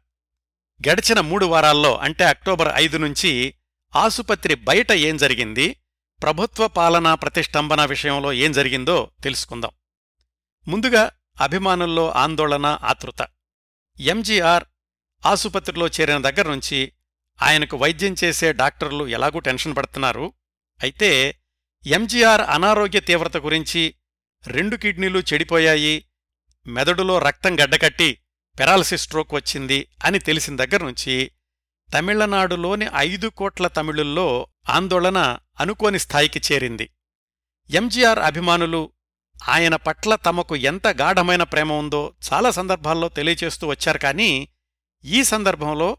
[0.90, 3.54] గడిచిన మూడు వారాల్లో అంటే అక్టోబర్ ఐదు నుంచి
[3.96, 5.76] ఆసుపత్రి బయట ఏం జరిగింది
[6.22, 9.70] ప్రభుత్వ పాలనా ప్రతిష్టంభన విషయంలో ఏం జరిగిందో తెలుసుకుందాం.
[10.68, 13.26] ముందుగా అభిమానుల్లో ఆందోళన ఆతృత.
[14.00, 14.64] ఎంజీఆర్
[15.26, 16.92] ఆసుపత్రిలో చేరిన దగ్గర నుంచి
[17.42, 20.32] ఆయనకు వైద్యం చేసే డాక్టర్లు ఎలాగూ టెన్షన్ పడుతున్నారు.
[20.82, 21.40] అయితే
[21.86, 23.94] ఎంజీఆర్ అనారోగ్య తీవ్రత గురించి
[24.46, 26.04] రెండు కిడ్నీలు చెడిపోయాయి.
[26.66, 28.18] మెదడులో రక్తం గడ్డకట్టి
[28.58, 31.30] పెరాలసిస్ స్ట్రోక్ వచ్చింది అని తెలిసిన దగ్గర నుంచి
[31.92, 36.90] తమిళనాడులోని ఐదు కోట్ల తమిళుల్లో ఆందోళన అనుకోని స్థాయికి చేరింది.
[37.70, 38.92] ఎంజీఆర్ అభిమానులు
[39.48, 44.48] ఆయన పట్ల తమకు ఎంత గాఢమైన ప్రేమ ఉందో చాలా సందర్భాల్లో తెలియచేస్తూ వచ్చారు కానీ
[45.04, 45.96] ఈ సందర్భంలో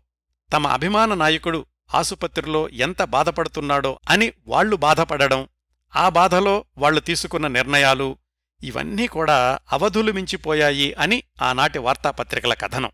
[0.53, 5.47] తమ అభిమాన నాయకుడు ఆసుపత్రిలో ఎంత బాధపడుతున్నాడో అని వాళ్ళు బాధపడడం
[5.95, 8.17] ఆ బాధలో వాళ్ళు తీసుకున్న నిర్ణయాలు
[8.63, 12.91] ఇవన్నీ కూడా అవధులు మించిపోయాయి అని ఆనాటి వార్తాపత్రికల కథనం.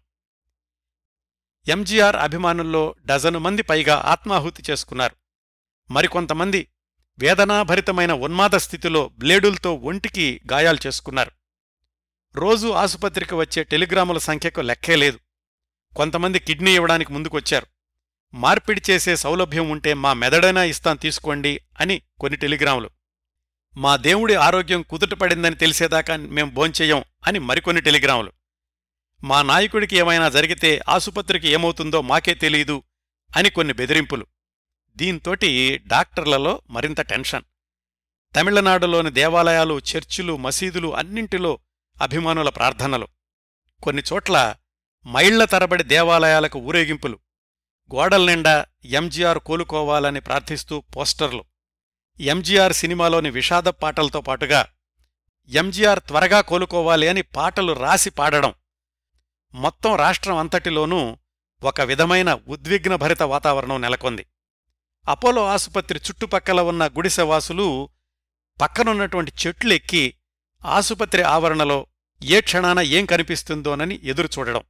[1.67, 5.15] ఎంజీఆర్ అభిమానుల్లో డజను మంది పైగా ఆత్మాహుతి చేసుకున్నారు.
[5.91, 6.67] మరికొంతమంది
[7.19, 11.31] వేదనాభరితమైన ఉన్మాద స్థితిలో బ్లేడులతో ఒంటికి గాయాలు చేసుకున్నారు.
[12.35, 15.19] రోజూ ఆసుపత్రికి వచ్చే టెలిగ్రాముల సంఖ్యకు లెక్కే లేదు.
[15.95, 17.65] కొంతమంది కిడ్నీ ఇవ్వడానికి ముందుకొచ్చారు.
[18.33, 22.89] మార్పిడి చేసే సౌలభ్యం ఉంటే మా మెదడైనా ఇస్తాం తీసుకోండి అని కొన్ని టెలిగ్రాములు.
[23.77, 28.31] మా దేవుడి ఆరోగ్యం కుదుటపడిందని తెలిసేదాకా మేం భోంచెయ్యం అని మరికొన్ని టెలిగ్రాములు.
[29.23, 32.83] మా నాయకుడికి ఏమైనా జరిగితే ఆసుపత్రికి ఏమవుతుందో మాకే తెలీదు
[33.37, 34.25] అని కొన్ని బెదిరింపులు.
[34.95, 37.41] దీంతోటి డాక్టర్లలో మరింత టెన్షన్.
[38.35, 41.59] తమిళనాడులోని దేవాలయాలు చర్చిలు మసీదులు అన్నింటిలో
[42.01, 43.07] అభిమానుల ప్రార్థనలు.
[43.83, 44.55] కొన్ని చోట్ల
[45.07, 47.19] మైళ్ళ తరబడి దేవాలయాలకు ఊరేగింపులు.
[47.95, 51.45] గోడల నిండా ఎంజీఆర్ కోలుకోవాలని ప్రార్థిస్తూ పోస్టర్లు.
[52.19, 54.65] ఎంజీఆర్ సినిమాలోని విషాద పాటలతో పాటుగా
[55.49, 58.53] ఎంజీఆర్ త్వరగా కోలుకోవాలి అని పాటలు రాసి పాడడం
[59.53, 61.17] మొత్తం రాష్ట్రం అంతటిలోనూ
[61.63, 64.25] ఒక విధమైన ఉద్విగ్నభరిత వాతావరణం నెలకొంది.
[65.07, 67.89] అపోలో ఆసుపత్రి చుట్టుపక్కల ఉన్న గుడిసెవాసులు
[68.61, 70.13] పక్కనున్నటువంటి చెట్లు ఎక్కి
[70.65, 71.87] ఆసుపత్రి ఆవరణలో
[72.23, 74.63] ఏ క్షణాన ఏం కనిపిస్తుందోనని ఎదురుచూడడం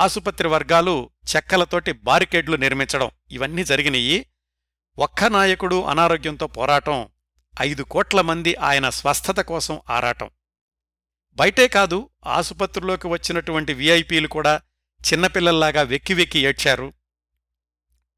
[0.00, 4.26] ఆసుపత్రి వర్గాలు చెక్కలతోటి బారికేడ్లు నిర్మించడం ఇవన్నీ జరిగినయి.
[4.98, 7.08] ఒక్క నాయకుడు అనారోగ్యంతో పోరాటం
[7.60, 10.30] ఐదు కోట్ల మంది ఆయన స్వస్థత కోసం ఆరాటం.
[11.32, 14.60] బయటే కాదు ఆసుపత్రిలోకి వచ్చినటువంటి విఐపీలు కూడా
[15.12, 16.92] చిన్నపిల్లల్లాగా వెక్కి వెక్కి ఏడ్చారు.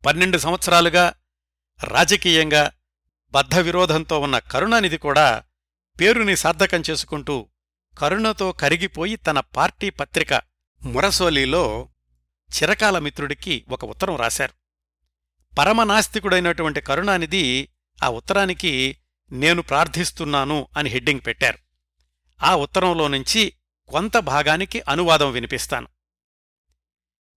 [0.06, 1.14] పన్నెండు సంవత్సరాలుగా
[1.84, 2.72] రాజకీయంగా
[3.30, 5.42] బద్ధవిరోధంతో ఉన్న కరుణానిధి కూడా
[6.00, 7.48] పేరుని సార్థకం చేసుకుంటూ
[7.98, 10.34] కరుణతో కరిగిపోయి తన పార్టీ పత్రిక
[10.82, 11.88] మురసోలీలో
[12.56, 14.63] చిరకాల మిత్రుడికి ఒక ఉత్తరం రాశారు.
[15.58, 17.68] పరమనాస్తికుడైనటువంటి కరుణానిధి
[18.02, 18.98] ఆ ఉత్తరానికి
[19.32, 21.58] నేను ప్రార్థిస్తున్నాను అని హెడ్డింగ్ పెట్టారు.
[22.42, 23.52] ఆ ఉత్తరంలో నుంచి
[23.88, 25.88] కొంత భాగానికి అనువాదం వినిపిస్తాను.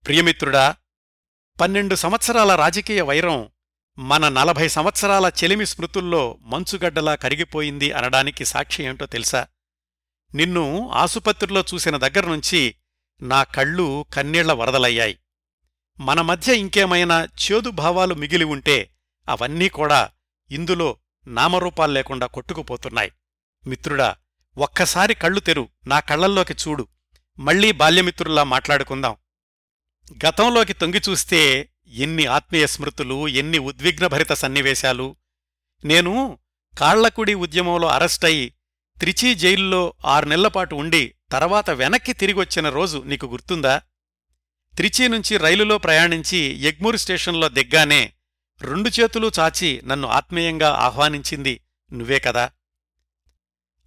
[0.06, 0.76] ప్రియమిత్రుడా
[1.60, 3.48] పన్నెండు సంవత్సరాల రాజకీయ వైరం
[3.98, 9.46] మన నలభై సంవత్సరాల చెలిమి స్మృతుల్లో మంచుగడ్డలా కరిగిపోయింది అనడానికి సాక్షి ఏంటో తెలుసా?
[10.34, 12.74] నిన్ను ఆసుపత్రిలో చూసిన దగ్గర్నుంచి
[13.22, 15.18] నా కళ్ళు కన్నీళ్ళ వరదలయ్యాయి.
[16.00, 18.90] మన మధ్య ఇంకేమైనా చేదు భావాలు మిగిలి ఉంటే
[19.28, 20.10] అవన్నీ కూడా
[20.50, 23.12] ఇందులో నామరూపాలు లేకుండా కొట్టుకుపోతున్నాయి.
[23.66, 24.16] మిత్రుడా
[24.58, 26.88] ఒక్కసారి కళ్ళు తెరు నా కళ్ళల్లోకి చూడు.
[27.38, 29.16] మళ్ళీ బాల్యమిత్రుల్లా మాట్లాడుకుందాం.
[30.26, 35.16] గతంలోకి తొంగిచూస్తే ఎన్ని ఆత్మీయ స్మృతులు ఎన్ని ఉద్విగ్నభరిత సన్నివేశాలు.
[35.84, 36.38] నేను
[36.78, 38.54] కాళ్ళకుడి ఉద్యమంలో అరెస్టయి
[38.98, 43.82] త్రిచీ జైల్లో ఆరు నెలలపాటు ఉండి తర్వాత వెనక్కి తిరిగొచ్చిన రోజు నీకు గుర్తుందా?
[44.78, 48.12] త్రిచి నుంచి రైలులో ప్రయాణించి ఎగ్మూర్ స్టేషన్లో దిగ్గానే
[48.62, 51.60] రెండు చేతులు చాచి నన్ను ఆత్మీయంగా ఆహ్వానించింది
[51.92, 52.50] నువ్వే కదా.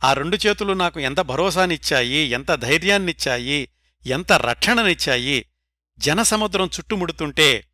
[0.04, 3.70] ఆ రెండు చేతులు నాకు ఎంత భరోసానిచ్చాయి ఎంత ధైర్యాన్నిచ్చాయి
[4.06, 5.46] ఎంత రక్షణనిచ్చాయి
[6.00, 7.66] జనసముద్రం చుట్టుముడుతుంటే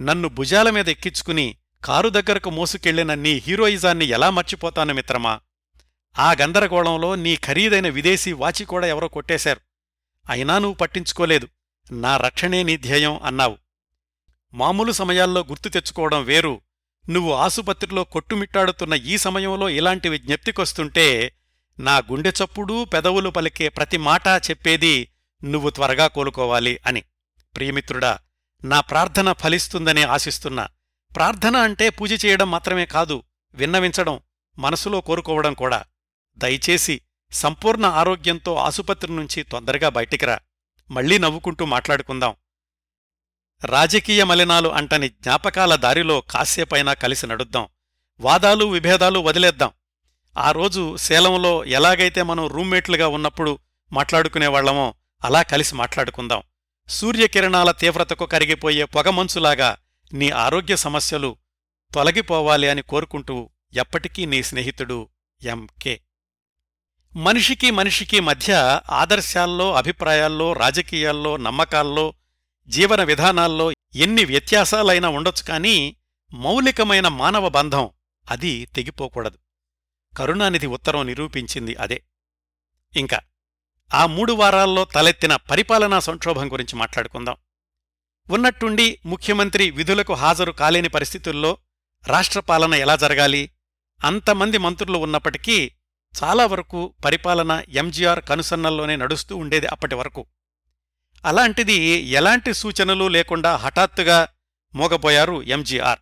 [0.00, 5.40] నన్ను భుజాల మీద ఎక్కించుకుని కారు దగ్గరకు మోసుకెళ్ళిన నీ హీరోయిజాన్ని ఎలా మర్చిపోతాను మిత్రమా?
[6.18, 9.60] ఆ గందరగోళంలో నీ ఖరీదైన విదేశీ వాచి కూడా ఎవరో కొట్టేశారు.
[10.30, 11.48] అయినా నువ్వు పట్టించుకోలేదు.
[11.92, 13.58] నా రక్షణే నీ ధ్యేయం అన్నావు.
[14.54, 16.60] మామూలు సమయాల్లో గుర్తు తెచ్చుకోవడం వేరు.
[17.08, 21.34] నువ్వు ఆసుపత్రిలో కొట్టుమిట్టాడుతున్న ఈ సమయంలో ఇలాంటివి జ్ఞప్తికొస్తుంటే
[21.78, 25.08] నా గుండె చప్పుడూ పెదవులు పలికే ప్రతి మాటా చెప్పేది
[25.44, 27.00] నువ్వు త్వరగా కోలుకోవాలి అని.
[27.56, 28.18] ప్రియమిత్రుడా
[28.64, 30.68] నా ప్రార్థన ఫలిస్తుందని ఆశిస్తున్నా.
[31.16, 33.22] ప్రార్థన అంటే పూజ చేయడం మాత్రమే కాదు
[33.54, 34.20] విన్నవించడం
[34.58, 35.84] మనసులో కోరుకోవడం కూడా.
[36.38, 37.00] దయచేసి
[37.32, 40.38] సంపూర్ణ ఆరోగ్యంతో ఆసుపత్రి నుంచి తొందరగా బయటికిరా
[40.92, 42.34] మళ్ళీ నవ్వుకుంటూ మాట్లాడుకుందాం.
[43.64, 47.68] రాజకీయ మలినాలు అంటని జ్ఞాపకాల దారిలో కాసేపైనా కలిసి నడుద్దాం.
[48.20, 49.70] వాదాలు విభేదాలు వదిలేద్దాం.
[50.38, 53.58] ఆ రోజు సేలంలో ఎలాగైతే మనం రూమ్మేట్లుగా ఉన్నప్పుడు
[53.92, 56.42] మాట్లాడుకునేవాళ్ళమో అలా కలిసి మాట్లాడుకుందాం.
[56.88, 59.76] సూర్యకిరణాల తీవ్రతకు కరిగిపోయే పొగమంచులాగా
[60.12, 61.36] నీ ఆరోగ్య సమస్యలు
[61.94, 65.08] తొలగిపోవాలి అని కోరుకుంటూ ఎప్పటికీ నీ స్నేహితుడు
[65.42, 66.00] ఎంకే
[67.16, 72.14] మనిషికి మనిషికి మధ్య ఆదర్శాల్లో అభిప్రాయాల్లో రాజకీయాల్లో నమ్మకాల్లో
[72.68, 75.96] జీవన విధానాల్లో ఎన్ని వ్యత్యాసాలైనా ఉండొచ్చు కానీ
[76.34, 77.90] మౌలికమైన మానవ బంధం
[78.30, 79.38] అది తెగిపోకూడదు.
[80.16, 82.02] కరుణానిధి ఉత్తరం నిరూపించింది అదే.
[82.96, 83.20] ఇంకా
[83.94, 87.36] ఆ మూడు వారాల్లో తలెత్తిన పరిపాలనా సంక్షోభం గురించి మాట్లాడుకుందాం.
[88.30, 91.58] ఉన్నట్టుండి ముఖ్యమంత్రి విధులకు హాజరు కాలేని పరిస్థితుల్లో
[92.06, 93.50] రాష్ట్రపాలన ఎలా జరగాలి?
[94.04, 95.72] అంతమంది మంత్రులు ఉన్నప్పటికీ
[96.22, 100.26] చాలా వరకు పరిపాలన ఎంజీఆర్ కనుసన్నల్లోనే నడుస్తూ ఉండేది అప్పటి వరకు.
[101.24, 104.28] అలాంటిది ఎలాంటి సూచనలు లేకుండా హఠాత్తుగా
[104.74, 105.98] మోగపోయారు ఎంజీఆర్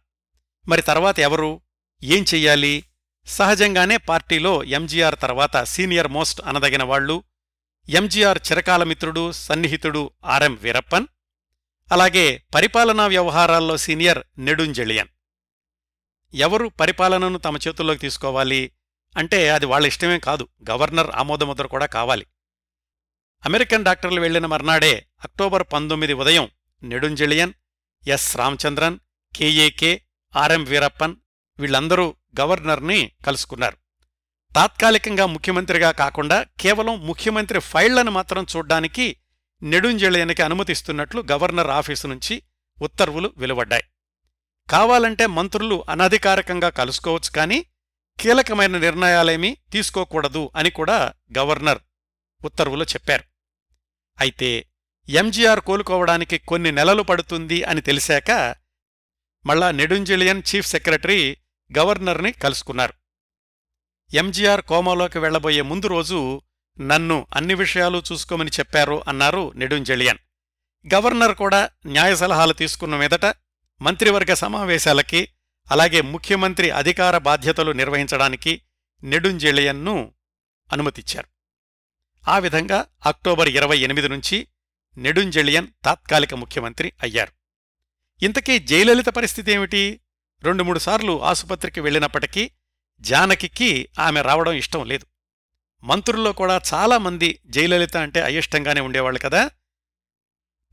[0.69, 1.61] మరి తర్వాత ఎవరు?
[2.03, 2.85] ఏం చెయ్యాలి?
[3.27, 7.23] సహజంగానే పార్టీలో ఎంజీఆర్ తర్వాత సీనియర్ మోస్ట్ అనదగిన వాళ్ళు
[7.89, 11.07] ఎంజీఆర్ చిరకాల మిత్రుడు సన్నిహితుడు ఆర్ఎం వీరప్పన్
[11.93, 15.09] అలాగే పరిపాలనా వ్యవహారాల్లో సీనియర్ నెడుంజలియన్.
[16.35, 18.73] ఎవరు పరిపాలనను తమ చేతుల్లోకి తీసుకోవాలి?
[19.17, 20.49] అంటే అది వాళ్ళ ఇష్టమే కాదు.
[20.71, 22.27] గవర్నర్ ఆమోదముద్ర కూడా కావాలి.
[23.45, 26.51] అమెరికన్ డాక్టర్లు వెళ్ళిన మర్నాడే అక్టోబర్ పంతొమ్మిది ఉదయం
[26.83, 27.53] Nedunchezhiyan
[28.07, 28.37] S.
[28.37, 28.99] Ramachandran
[29.37, 30.03] KAK
[30.37, 31.17] RM Veerappan
[31.59, 33.77] వీళ్ళందరూ గవర్నర్ని కలుసుకున్నారు.
[34.55, 39.17] తాత్కాలికంగా ముఖ్యమంత్రిగా కాకుండా కేవలం ముఖ్యమంత్రి ఫైళ్ళను మాత్రం చూడ్డానికి
[39.63, 42.43] నెడుంజలియన్కి అనుమతిస్తున్నట్లు గవర్నర్ ఆఫీసు నుంచి
[42.83, 43.85] ఉత్తర్వులు వెలువడ్డాయి.
[44.71, 47.67] కావాలంటే మంత్రులు అనధికారికంగా కలుసుకోవచ్చు కానీ
[48.21, 51.79] కీలకమైన నిర్ణయాలేమీ తీసుకోకూడదు అని కూడా గవర్నర్
[52.45, 53.25] ఉత్తర్వులో చెప్పారు.
[54.21, 54.67] అయితే
[55.09, 58.57] ఎంజీఆర్ కోలుకోవడానికి కొన్ని నెలలు పడుతుంది అని తెలిసాక
[59.47, 61.37] మళ్ళా నెడుంజెలియన్ చీఫ్ సెక్రటరీ
[61.79, 62.93] గవర్నర్ని కలుసుకున్నారు.
[64.15, 66.43] ఎంజీఆర్ కోమాలోకి వెళ్ళబోయే ముందు రోజు
[66.81, 70.19] నన్ను అన్ని విషయాలు చూసుకోమని చెప్పారు అన్నారు నెడుంజెలియన్.
[70.95, 73.25] గవర్నర్ కూడా న్యాయ సలహాలు తీసుకున్న మీదట
[73.83, 75.29] మంత్రివర్గ సమావేశాలకి
[75.71, 78.63] అలాగే ముఖ్యమంత్రి అధికార బాధ్యతలు నిర్వహించడానికి
[79.03, 80.15] నెడుంజెలియన్ను
[80.73, 81.27] అనుమతిచ్చారు.
[82.31, 84.49] ఆ విధంగా అక్టోబర్ ఇరవై ఎనిమిది నుంచి
[84.97, 87.33] నెడుంజెలియన్ తాత్కాలిక ముఖ్యమంత్రి అయ్యారు.
[88.25, 90.01] ఇంతకీ జయలలిత పరిస్థితి ఏమిటి?
[90.43, 92.51] రెండు మూడు సార్లు ఆసుపత్రికి వెళ్ళినప్పటికీ
[93.01, 95.07] జానకికి ఆమె రావడం ఇష్టం లేదు.
[95.83, 99.51] మంత్రుల్లో కూడా చాలామంది జయలలిత అంటే అయిష్టంగానే ఉండేవాళ్ళు కదా.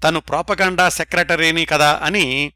[0.04, 2.54] తను ప్రాపగాండా సెక్రటరీని కదా అని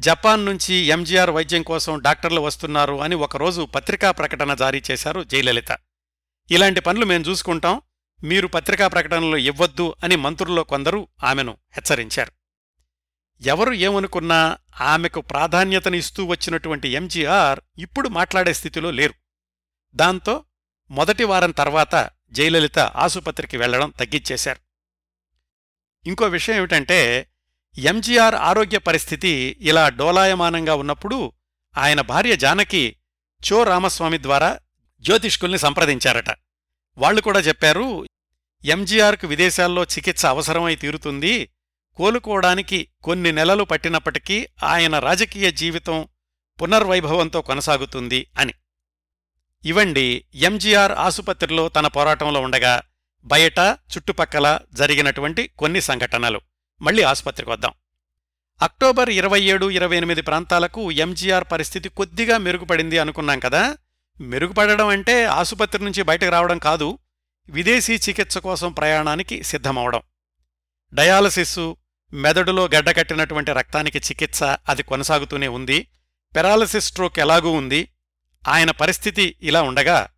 [0.00, 5.78] జపాన్ నుంచి ఎంజీఆర్ వైద్యం కోసం డాక్టర్లు వస్తున్నారు అని ఒకరోజు పత్రికా ప్రకటన జారీ చేశారు జయలలిత.
[6.50, 7.82] ఇలాంటి పనులు మేం చూసుకుంటాం
[8.24, 12.32] మీరు పత్రికా ప్రకటనలు ఇవ్వద్దు అని మంత్రుల్లో కొందరు ఆమెను హెచ్చరించారు.
[13.42, 19.14] ఎవరు ఏమనుకున్నా ఆమెకు ప్రాధాన్యతనిస్తూ వచ్చినటువంటి ఎంజీఆర్ ఇప్పుడు మాట్లాడే స్థితిలో లేరు.
[19.94, 20.44] దాంతో
[20.90, 24.60] మొదటి వారం తర్వాత జయలలిత ఆసుపత్రికి వెళ్ళడం తగ్గిచ్చేశారు
[26.06, 27.26] ఇంకో విషయం ఏమిటంటే
[27.78, 31.32] ఎంజీఆర్ ఆరోగ్య పరిస్థితి ఇలా డోలాయమానంగా ఉన్నప్పుడు
[31.78, 32.96] ఆయన భార్య జానకి
[33.52, 34.58] చో రామస్వామి ద్వారా
[35.00, 36.30] జ్యోతిష్కుల్ని సంప్రదించారట.
[36.98, 38.06] వాళ్ళు కూడా చెప్పారు
[38.64, 41.48] ఎంజీఆర్కు విదేశాల్లో చికిత్స అవసరమై తీరుతుంది.
[41.96, 46.08] కోలుకోవడానికి కొన్ని నెలలు పట్టినప్పటికీ ఆయన రాజకీయ జీవితం
[46.62, 48.54] పునర్వైభవంతో కొనసాగుతుంది అని.
[49.64, 52.82] ఇవండి ఎంజీఆర్ ఆసుపత్రిలో తన పోరాటంలో ఉండగా
[53.24, 56.40] బయట చుట్టుపక్కల జరిగినటువంటి కొన్ని సంఘటనలు.
[56.82, 57.72] మళ్ళీ ఆసుపత్రికి వద్దాం.
[58.62, 63.76] అక్టోబర్ ఇరవై ఏడు ఇరవై ఎనిమిది ప్రాంతాలకు ఎంజీఆర్ పరిస్థితి కొద్దిగా మెరుగుపడింది అనుకున్నాం కదా.
[64.20, 66.98] మెరుగుపడడం అంటే ఆసుపత్రి నుంచి బయటకు రావడం కాదు
[67.48, 70.00] విదేశీ చికిత్స కోసం ప్రయాణానికి సిద్ధమవడం.
[70.94, 71.76] డయాలసిస్సు
[72.12, 75.86] మెదడులో గడ్డకట్టినటువంటి రక్తానికి చికిత్స అది కొనసాగుతూనే ఉంది.
[76.36, 77.88] పెరాలసిస్ స్ట్రోక్ ఎలాగూ ఉంది.
[78.48, 80.08] ఆయన పరిస్థితి ఇలా ఉండగా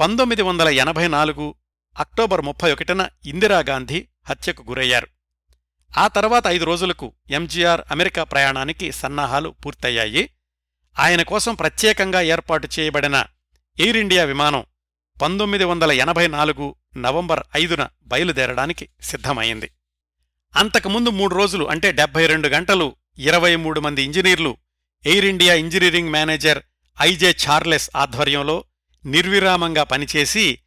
[0.00, 1.54] పంతొమ్మిది వందల ఎనభై నాలుగు
[1.98, 5.06] అక్టోబర్ ముప్పై ఒకటిన ఇందిరాగాంధీ హత్యకు గురయ్యారు.
[5.96, 10.30] ఆ తర్వాత ఐదు రోజులకు ఎంజీఆర్ అమెరికా ప్రయాణానికి సన్నాహాలు పూర్తయ్యాయి.
[10.98, 13.24] ఆయన కోసం ప్రత్యేకంగా ఏర్పాటు చేయబడిన
[13.80, 14.64] ఎయిర్ ఇండియా విమానం
[15.22, 19.70] పంతొమ్మిది వందల ఎనభై నాలుగు నవంబర్ ఐదున బయలుదేరడానికి సిద్ధమైంది.
[20.56, 24.56] అంతకుముందు మూడు రోజులు అంటే డెబ్బై రెండు గంటలు ఇరవై మూడు మంది ఇంజనీర్లు
[25.06, 26.62] Air India engineering manager
[27.00, 28.64] IJ Charles ఆధ్వర్యంలో
[29.04, 30.58] నిర్విరామంగా పనిచేసి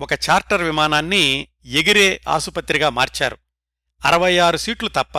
[0.00, 3.38] ఒక చార్టర్ విమానాన్ని ఎగిరే ఆసుపత్రిగా మార్చారు.
[4.04, 5.18] అరవై ఆరు సీట్లు తప్ప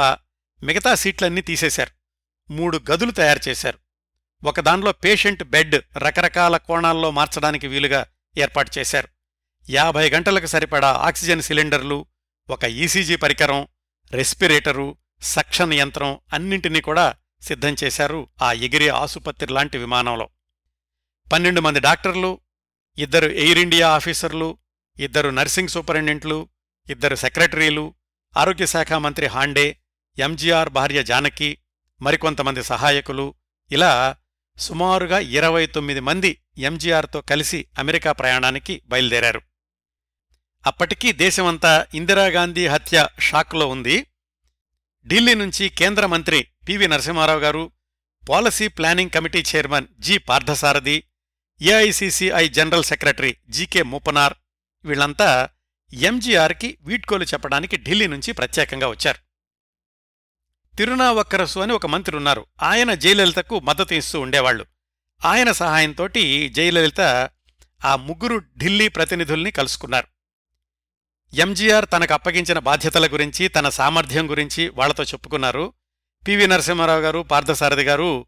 [0.66, 1.92] మిగతా సీట్లన్నీ తీసేశారు.
[2.54, 3.80] మూడు గదులు తయారు చేశారు.
[4.44, 8.06] ఒకదానిలో పేషెంట్ బెడ్ రకరకాల కోణాల్లో మార్చడానికి వీలుగా
[8.38, 9.08] ఏర్పాటు చేశారు.
[9.70, 12.06] యాభై గంటలకు సరిపడా ఆక్సిజన్ సిలిండర్లు
[12.50, 13.68] ఒక ఈసీజీ పరికరం
[14.12, 20.30] రెస్పిరేటరు సక్షన్ యంత్రం అన్నింటినీ కూడా సిద్ధం చేశారు ఆ ఎగిరే ఆసుపత్రి లాంటి విమానంలో.
[21.32, 22.40] పన్నెండు మంది డాక్టర్లు
[22.98, 24.58] ఇద్దరు ఎయిర్ ఇండియా ఆఫీసర్లు
[25.00, 26.50] ఇద్దరు నర్సింగ్ సూపరింటెండెంట్లు
[26.90, 27.94] ఇద్దరు సెక్రటరీలు
[28.38, 29.78] ఆరోగ్య శాఖ మంత్రి హాండే
[30.20, 31.58] ఎంజీఆర్ భార్య జానకి
[32.02, 33.34] మరికొంతమంది సహాయకులు
[33.72, 34.16] ఇలా
[34.58, 39.42] సుమారుగా ఇరవై తొమ్మిది మంది ఎంజీఆర్తో కలిసి అమెరికా ప్రయాణానికి బయలుదేరారు.
[40.66, 44.06] అప్పటికీ దేశమంతా ఇందిరాగాంధీ హత్య షాక్లో ఉంది.
[45.08, 47.72] ఢిల్లీ నుంచి కేంద్ర మంత్రి పివి నరసింహారావు గారు
[48.30, 51.04] policy planning committee chairman G Parthasarathy
[51.62, 54.34] AICCI general secretary GK Moopanar
[54.86, 55.50] వీళ్ళంతా
[55.94, 59.30] ఎంజీఆర్కి వీడ్కోలు చెప్పడానికి ఢిల్లీ నుంచి ప్రత్యేకంగా వచ్చారు.
[60.78, 62.46] తిరునావక్కరసు అని ఒక మంత్రి ఉన్నారు.
[62.62, 64.66] ఆయన జయలలితకు మద్దతు ఇస్తూ ఉండేవాళ్ళు
[65.26, 67.30] ఆయన సహాయంతోటి జయలలిత
[67.86, 70.08] ఆ ముగ్గురు ఢిల్లీ ప్రతినిధుల్ని కలుసుకున్నారు.
[71.34, 75.74] ఎంజీఆర్ తనకు అప్పగించిన బాధ్యతల గురించి తన సామర్థ్యం గురించి వాళ్ళతో చెప్పుకున్నారు.
[76.28, 78.26] పివి నరసింహారావు గారు పార్థసారథి గారు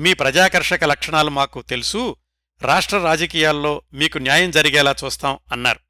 [0.00, 2.16] మీ ప్రజాకర్షక లక్షణాలు మాకు తెలుసు.
[2.62, 5.83] రాష్ట్ర రాజకీయాల్లో మీకు న్యాయం జరిగేలా చూస్తాం అన్నారు.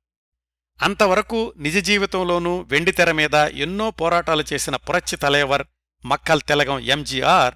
[0.80, 5.64] అంతవరకు నిజ జీవితంలోనూ వెండితెర మీద ఎన్నో పోరాటాలు చేసిన పురచ్చి తలైవర్
[6.06, 7.54] మక్కల్ తెలగం ఎంజీఆర్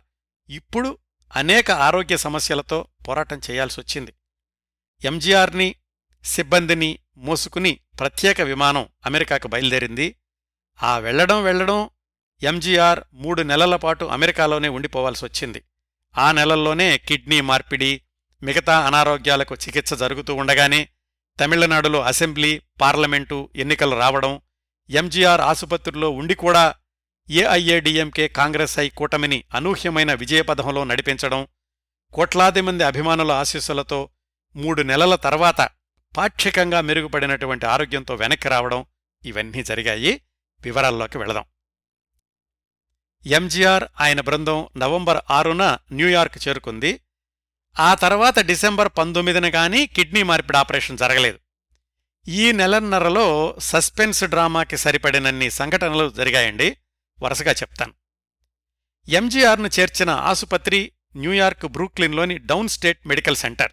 [0.49, 0.99] ఇప్పుడు
[1.37, 4.13] అనేక ఆరోగ్య సమస్యలతో పోరాటం చేయాల్సొచ్చింది
[5.05, 5.75] ఎంజీఆర్ని
[6.25, 10.17] సిబ్బందిని మోసుకుని ప్రత్యేక విమానం అమెరికాకు బయలుదేరింది.
[10.83, 11.91] ఆ వెళ్ళడం వెళ్ళడం
[12.43, 15.63] ఎంజీఆర్ మూడు నెలల పాటు అమెరికాలోనే ఉండిపోవాల్సొచ్చింది
[16.19, 18.01] ఆ నెలల్లోనే కిడ్నీ మార్పిడి
[18.43, 20.89] మిగతా అనారోగ్యాలకు చికిత్స జరుగుతూ ఉండగానే
[21.41, 24.41] తమిళనాడులో అసెంబ్లీ పార్లమెంటు ఎన్నికలు రావడం
[24.91, 26.75] ఎంజీఆర్ ఆసుపత్రిలో ఉండి కూడా
[27.31, 31.49] ఏఐఏడీఎంకే కాంగ్రెస్ ఐ కూటమిని అనూహ్యమైన విజయపథంలో నడిపించడం
[32.15, 34.09] కోట్లాది మంది అభిమానుల ఆశీస్సులతో
[34.57, 35.71] మూడు నెలల తర్వాత
[36.17, 38.85] పాక్షికంగా మెరుగుపడినటువంటి ఆరోగ్యంతో వెనక్కి రావడం
[39.25, 40.21] ఇవన్నీ జరిగాయి.
[40.61, 41.45] వివరాల్లోకి వెళదాం.
[43.27, 47.01] ఎంజీఆర్ ఆయన బృందం నవంబర్ ఆరున న్యూయార్క్ చేరుకుంది.
[47.79, 51.39] ఆ తర్వాత డిసెంబర్ పంతొమ్మిదిన కానీ కిడ్నీ మార్పిడి ఆపరేషన్ జరగలేదు.
[52.29, 56.77] ఈ నెలన్నరలో సస్పెన్స్ డ్రామాకి సరిపడినన్ని సంఘటనలు జరిగాయండి.
[57.23, 57.95] వరుసగా చెప్తాను.
[59.09, 63.73] ఎంజీఆర్ను చేర్చిన ఆసుపత్రి న్యూయార్క్ బ్రూక్లిన్లోని డౌన్ స్టేట్ మెడికల్ సెంటర్.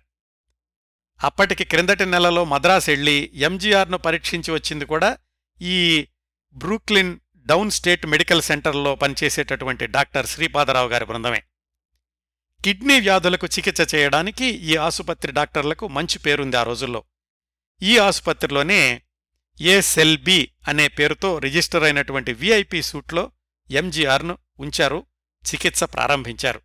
[1.24, 5.18] అప్పటికి క్రిందటి నెలలో మద్రాస్ వెళ్ళి ఎంజీఆర్ను పరీక్షించి వచ్చింది కూడా
[5.62, 6.08] ఈ
[6.56, 11.44] బ్రూక్లిన్ డౌన్ స్టేట్ మెడికల్ సెంటర్లో పనిచేసేటటువంటి డాక్టర్ శ్రీపాదరావు గారి బృందమే.
[12.64, 17.04] కిడ్నీ వ్యాధులకు చికిత్స చేయడానికి ఈ ఆసుపత్రి డాక్టర్లకు మంచి పేరుంది ఆ రోజుల్లో.
[17.82, 19.02] ఈ ఆసుపత్రిలోనే
[19.62, 23.32] ఏ సెల్ బి అనే పేరుతో రిజిస్టర్ అయినటువంటి విఐపి సూట్లో
[23.72, 25.06] ఎంజీఆర్ను ఉంచారు
[25.46, 26.62] చికిత్స ప్రారంభించారు.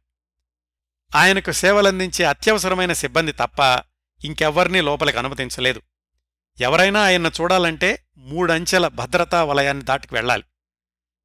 [1.16, 3.60] ఆయనకు సేవలందించే అత్యవసరమైన సిబ్బంది తప్ప
[4.24, 5.82] ఇంకెవ్వరినీ లోపలికి అనుమతించలేదు.
[6.60, 10.44] ఎవరైనా ఆయన్ను చూడాలంటే మూడంచెల భద్రతా వలయాన్ని దాటికి వెళ్ళాలి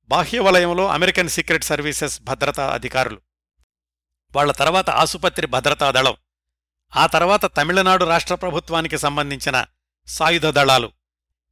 [0.07, 3.21] బాహ్య వలయంలో అమెరికన్ సీక్రెట్ సర్వీసెస్ భద్రతా అధికారులు.
[4.35, 6.15] వాళ్ళ తర్వాత ఆసుపత్రి భద్రతా దళం.
[6.95, 9.65] ఆ తర్వాత తమిళనాడు రాష్ట్ర ప్రభుత్వానికి సంబంధించిన
[10.07, 10.91] సాయుధ దళాలు.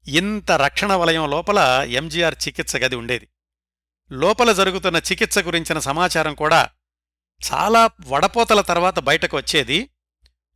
[0.07, 3.27] ఇంత రక్షణ వలయం లోపల ఎంజీఆర్ చికిత్స గది ఉండేది.
[4.11, 6.69] లోపల జరుగుతున్న చికిత్స గురించిన సమాచారం కూడా
[7.53, 9.89] చాలా వడపోతల తర్వాత బయటకు వచ్చేది.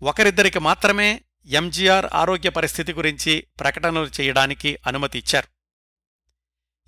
[0.01, 5.47] ఒకరిద్దరికి మాత్రమే ఎంజీఆర్ ఆరోగ్య పరిస్థితి గురించి ప్రకటనలు చేయడానికి అనుమతి ఇచ్చారు.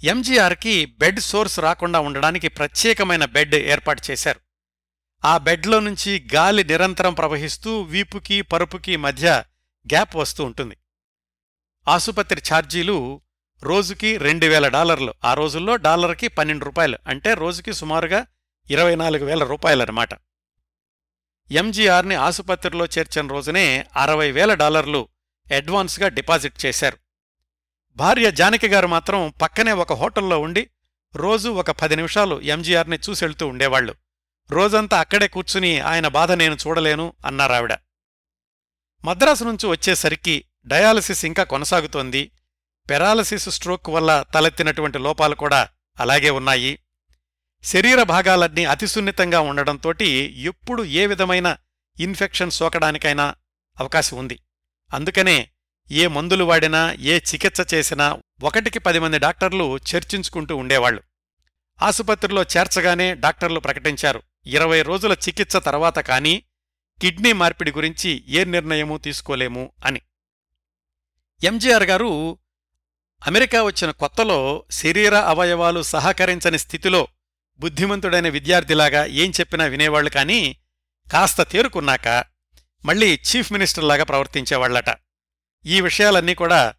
[0.06, 4.49] ఎంజీఆర్కి బెడ్ సోర్స్ రాకుండా ఉండడానికి ప్రత్యేకమైన బెడ్ ఏర్పాటు చేశారు.
[5.26, 9.44] ఆ బెడ్లో నుంచి గాలి నిరంతరం ప్రవహిస్తూ వీపుకి పరుపుకి మధ్య
[9.86, 10.78] గ్యాప్ వస్తూ ఉంటుంది.
[11.88, 13.22] ఆసుపత్రి ఛార్జీలు
[13.64, 15.14] రోజుకి రెండు వేల డాలర్లు.
[15.26, 16.98] ఆ రోజుల్లో డాలర్కి పన్నెండు రూపాయలు.
[17.08, 18.26] అంటే రోజుకి సుమారుగా
[18.70, 20.10] ఇరవై నాలుగు వేల రూపాయలన్నమాట
[21.52, 25.08] ఎంజీఆర్ని ఆసుపత్రిలో చేర్చిన రోజునే అరవై వేల డాలర్లు
[25.56, 26.98] అడ్వాన్స్గా డిపాజిట్ చేశారు.
[27.96, 30.70] భార్య జానకి గారు మాత్రం పక్కనే ఒక హోటల్లో ఉండి
[31.16, 33.96] రోజూ ఒక పది నిమిషాలు ఎంజీఆర్ని చూసెళ్తూ ఉండేవాళ్ళు
[34.52, 37.74] రోజంతా అక్కడే కూర్చుని ఆయన బాధ నేను చూడలేను అన్నారావిడ
[39.06, 42.32] మద్రాసు నుంచి వచ్చేసరికి డయాలసిస్ ఇంకా కొనసాగుతోంది.
[42.90, 46.80] పెరాలసిస్ స్ట్రోక్ వల్ల తలెత్తినటువంటి లోపాలు కూడా అలాగే ఉన్నాయి.
[47.64, 50.08] శరీర భాగాలన్నీ అతి సున్నితంగా ఉండడంతోటి
[50.38, 51.58] ఎప్పుడు ఏ విధమైన
[52.00, 53.36] ఇన్ఫెక్షన్ సోకడానికైనా
[53.80, 54.40] అవకాశం ఉంది.
[54.94, 55.50] అందుకనే
[55.92, 61.04] ఏ మందులు వాడినా ఏ చికిత్స చేసినా ఒకటికి పది మంది డాక్టర్లు చర్చించుకుంటూ ఉండేవాళ్ళు
[61.82, 64.22] ఆసుపత్రిలో చేర్చగానే డాక్టర్లు ప్రకటించారు.
[64.46, 66.44] ఇరవై రోజుల చికిత్స తర్వాత కానీ
[67.02, 70.02] కిడ్నీ మార్పిడి గురించి ఏ నిర్ణయమూ తీసుకోలేము అని.
[71.44, 72.38] ఎంజీఆర్ గారు
[73.28, 77.08] అమెరికా వచ్చిన కొత్తలో శరీర అవయవాలు సహకరించని స్థితిలో
[77.60, 80.58] బుద్ధిమంతుడైన విద్యార్థిలాగా ఏం చెప్పినా వినేవాళ్ళు కానీ
[81.12, 82.26] కాస్త తేరుకున్నాక
[82.86, 84.96] మళ్ళీ చీఫ్ మినిస్టర్లాగా ప్రవర్తించేవాళ్ళట
[85.66, 86.74] ఈ విషయాలన్నీ కూడా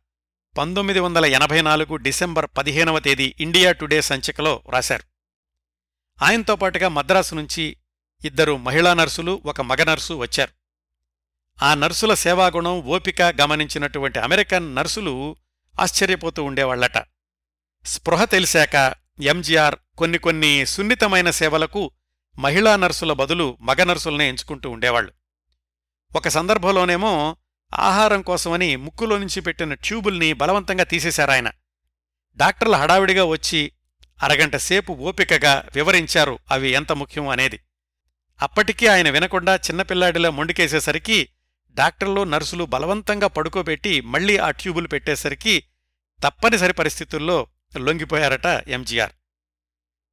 [0.59, 5.10] పంతొమ్మిది వందల ఎనభై నాలుగు డిసెంబర్ పదిహేనవ తేదీ ఇండియా టుడే సంచికలో రాశారు.
[6.23, 7.77] ఆయనతో పాటుగా మద్రాసు నుంచి
[8.25, 10.51] ఇద్దరు మహిళా నర్సులు ఒక మగ నర్సు వచ్చారు.
[11.65, 15.37] ఆ నర్సుల సేవాగుణం ఓపిక గమనించినటువంటి అమెరికన్ నర్సులు
[15.81, 16.99] ఆశ్చర్యపోతూ ఉండేవాళ్ళట
[17.85, 21.91] స్పృహ తెలిసాక ఎంజీఆర్ కొన్ని కొన్ని సున్నితమైన సేవలకు
[22.39, 25.13] మహిళా నర్సుల బదులు మగ నర్సుల్నే ఎంచుకుంటూ ఉండేవాళ్ళు
[26.17, 27.37] ఒక సందర్భంలోనేమో
[27.79, 31.51] ఆహారం కోసమని ముక్కులో నుంచి పెట్టిన ట్యూబుల్ని బలవంతంగా తీసేశారాయన.
[32.37, 33.73] డాక్టర్ల హడావిడిగా వచ్చి
[34.23, 37.61] అరగంట సేపు ఓపికగా వివరించారు అవి ఎంత ముఖ్యం అనేది.
[38.43, 41.29] అప్పటికీ ఆయన వినకుండా చిన్నపిల్లాడిలా మొండికేసేసరికి
[41.75, 45.65] డాక్టర్లు నర్సులు బలవంతంగా పడుకోబెట్టి మళ్ళీ ఆ ట్యూబులు పెట్టేసరికి
[46.25, 49.13] తప్పనిసరి పరిస్థితుల్లో లొంగిపోయారట ఎంజీఆర్.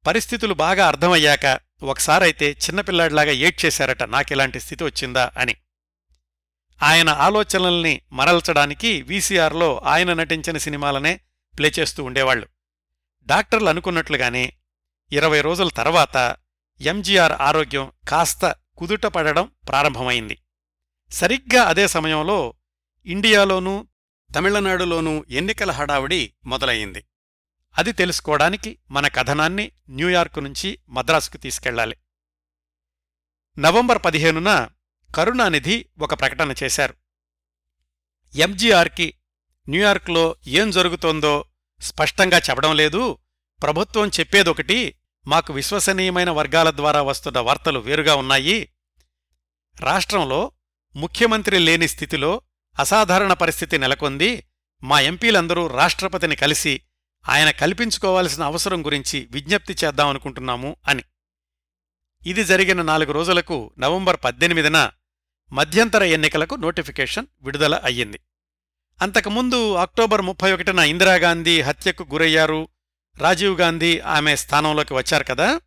[0.06, 5.56] పరిస్థితులు బాగా అర్థమయ్యాక ఒకసారైతే చిన్నపిల్లాడిలాగా ఏడ్చేశారట నాకిలాంటి స్థితి వచ్చిందా అని.
[6.82, 11.20] ఆయన ఆలోచనల్ని మరల్చడానికి వీసీఆర్లో ఆయన నటించిన సినిమాలనే
[11.58, 12.46] ప్లే చేస్తూ ఉండేవాళ్ళు
[13.28, 14.52] డాక్టర్లు అనుకున్నట్లుగానే
[15.12, 16.36] ఇరవై రోజుల తర్వాత
[16.80, 20.38] ఎంజీఆర్ ఆరోగ్యం కాస్త కుదుట పడడం ప్రారంభమైంది.
[21.10, 22.54] సరిగ్గా అదే సమయంలో
[23.06, 23.86] ఇండియాలోనూ
[24.34, 27.04] తమిళనాడులోనూ ఎన్నికల హడావిడి మొదలయింది
[27.78, 31.96] అది తెలుసుకోవడానికి మన కథనాన్ని న్యూయార్క్ నుంచి మద్రాసుకు తీసుకెళ్ళాలి.
[33.58, 34.68] నవంబర్ పదిహేనున
[35.14, 36.94] కరుణానిధి ఒక ప్రకటన చేశారు.
[38.34, 39.14] ఎంజీఆర్కి
[39.68, 41.44] న్యూయార్క్లో ఏం జరుగుతోందో
[41.80, 43.18] స్పష్టంగా చెప్పడం లేదు.
[43.62, 44.94] ప్రభుత్వం చెప్పేదొకటి
[45.26, 48.72] మాకు విశ్వసనీయమైన వర్గాల ద్వారా వస్తున్న వార్తలు వేరుగా ఉన్నాయి.
[49.80, 50.52] రాష్ట్రంలో
[50.96, 52.40] ముఖ్యమంత్రి లేని స్థితిలో
[52.78, 54.44] అసాధారణ పరిస్థితి నెలకొంది.
[54.82, 56.80] మా ఎంపీలందరూ రాష్ట్రపతిని కలిసి
[57.28, 61.02] ఆయన కల్పించుకోవాల్సిన అవసరం గురించి విజ్ఞప్తి చేద్దామనుకుంటున్నాము అని.
[62.26, 64.90] ఇది జరిగిన నాలుగు రోజులకు నవంబర్ పద్దెనిమిదిన
[65.52, 68.20] మధ్యంతర ఎన్నికలకు నోటిఫికేషన్ విడుదల అయ్యింది.
[69.02, 72.68] అంతకుముందు అక్టోబర్ ముప్పై ఒకటిన ఇందిరాగాంధీ హత్యకు గురయ్యారు.
[73.18, 75.60] రాజీవ్ గాంధీ ఆమె స్థానంలోకి వచ్చారు కదా.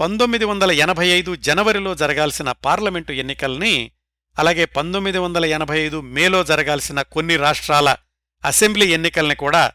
[0.00, 3.90] పంతొమ్మిది వందల ఎనభై ఐదు జనవరిలో జరగాల్సిన పార్లమెంటు ఎన్నికల్ని
[4.38, 7.96] అలాగే పంతొమ్మిది వందల ఎనభై ఐదు మేలో జరగాల్సిన కొన్ని రాష్ట్రాల
[8.44, 9.72] అసెంబ్లీ ఎన్నికల్ని కూడా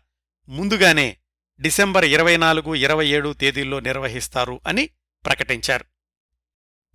[0.49, 1.17] ముందుగానే
[1.61, 4.89] డిసెంబర్ ఇరవై నాలుగు ఇరవై ఏడు తేదీల్లో నిర్వహిస్తారు అని
[5.25, 5.85] ప్రకటించారు.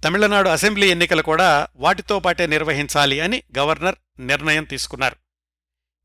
[0.05, 5.26] తమిళనాడు అసెంబ్లీ ఎన్నికలు కూడా వాటితో పాటే నిర్వహించాలి అని గవర్నర్ నిర్ణయం తీసుకున్నారు.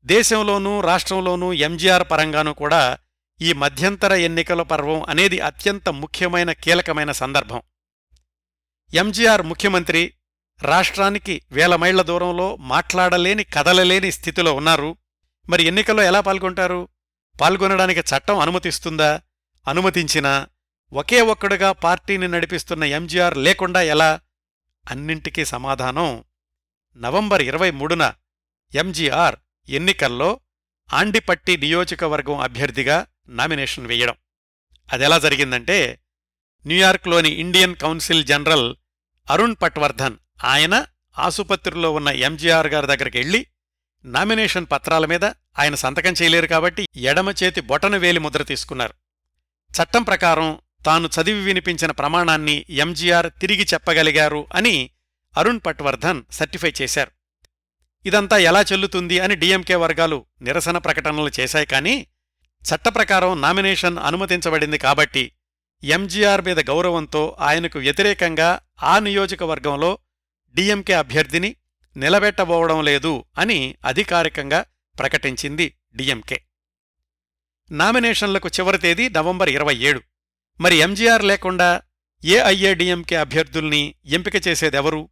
[0.04, 2.98] దేశంలోనూ రాష్ట్రంలోనూ ఎంజీఆర్ పరంగానూ కూడా
[3.40, 7.62] ఈ మధ్యంతర ఎన్నికల పర్వం అనేది అత్యంత ముఖ్యమైన కీలకమైన సందర్భం.
[8.94, 10.14] ఎంజీఆర్ ముఖ్యమంత్రి
[10.62, 14.96] రాష్ట్రానికి వేల మైళ్ళ దూరంలో మాట్లాడలేని కదలలేని స్థితిలో ఉన్నారు.
[15.48, 16.88] మరి ఎన్నికల్లో ఎలా పాల్గొంటారు?
[17.40, 19.20] పాల్గొనడానికి చట్టం అనుమతిస్తుందా?
[19.68, 20.48] అనుమతించినా
[20.92, 24.20] ఒకే ఒక్కడుగా పార్టీని నడిపిస్తున్న ఎంజీఆర్ లేకుండా ఎలా?
[24.90, 26.24] అన్నింటికీ సమాధానం
[26.96, 28.14] నవంబర్ ఇరవై మూడున
[28.74, 29.36] ఎంజీఆర్
[29.68, 30.40] ఎన్నికల్లో
[30.92, 34.14] ఆండిపట్టి నియోజకవర్గం అభ్యర్థిగా నామినేషన్ వేయడం.
[34.92, 36.00] అదెలా జరిగిందంటే
[36.66, 38.76] న్యూయార్క్లోని Indian consul general
[39.30, 40.86] Arun Patwardhan ఆయన
[41.18, 43.46] ఆసుపత్రిలో ఉన్న ఎంజీఆర్ గారి దగ్గరికి వెళ్ళి
[44.04, 45.24] నామినేషన్ పత్రాల మీద
[45.58, 48.94] ఆయన సంతకం చేయలేరు కాబట్టి ఎడమ చేతి బొటన వేలి ముద్ర తీసుకున్నారు.
[49.72, 54.90] చట్టం ప్రకారం తాను చదివి వినిపించిన ప్రమాణాన్ని ఎంజీఆర్ తిరిగి చెప్పగలిగారు అని
[55.36, 57.10] అరుణ్ పట్వర్ధన్ సర్టిఫై చేశారు.
[58.06, 62.06] ఇదంతా ఎలా చెల్లుతుంది అని డీఎంకే వర్గాలు నిరసన ప్రకటనలు చేశాయి కానీ
[62.62, 65.32] చట్టప్రకారం నామినేషన్ అనుమతించబడింది కాబట్టి
[65.84, 69.98] ఎంజీఆర్ మీద గౌరవంతో ఆయనకు వ్యతిరేకంగా ఆ నియోజకవర్గంలో
[70.54, 71.56] డీఎంకే అభ్యర్థిని
[71.96, 74.64] నిలబెట్టబోవడం లేదు అని అధికారికంగా
[74.98, 76.42] ప్రకటించింది డీఎంకే.
[77.70, 80.02] నామినేషన్లకు చివరి తేదీ నవంబర్ ఇరవై ఏడు.
[80.60, 81.82] మరి ఎంజీఆర్ లేకుండా
[82.24, 85.08] ఏఐఏడీఎంకే అభ్యర్థుల్ని ఎంపిక చేసేదెవరు?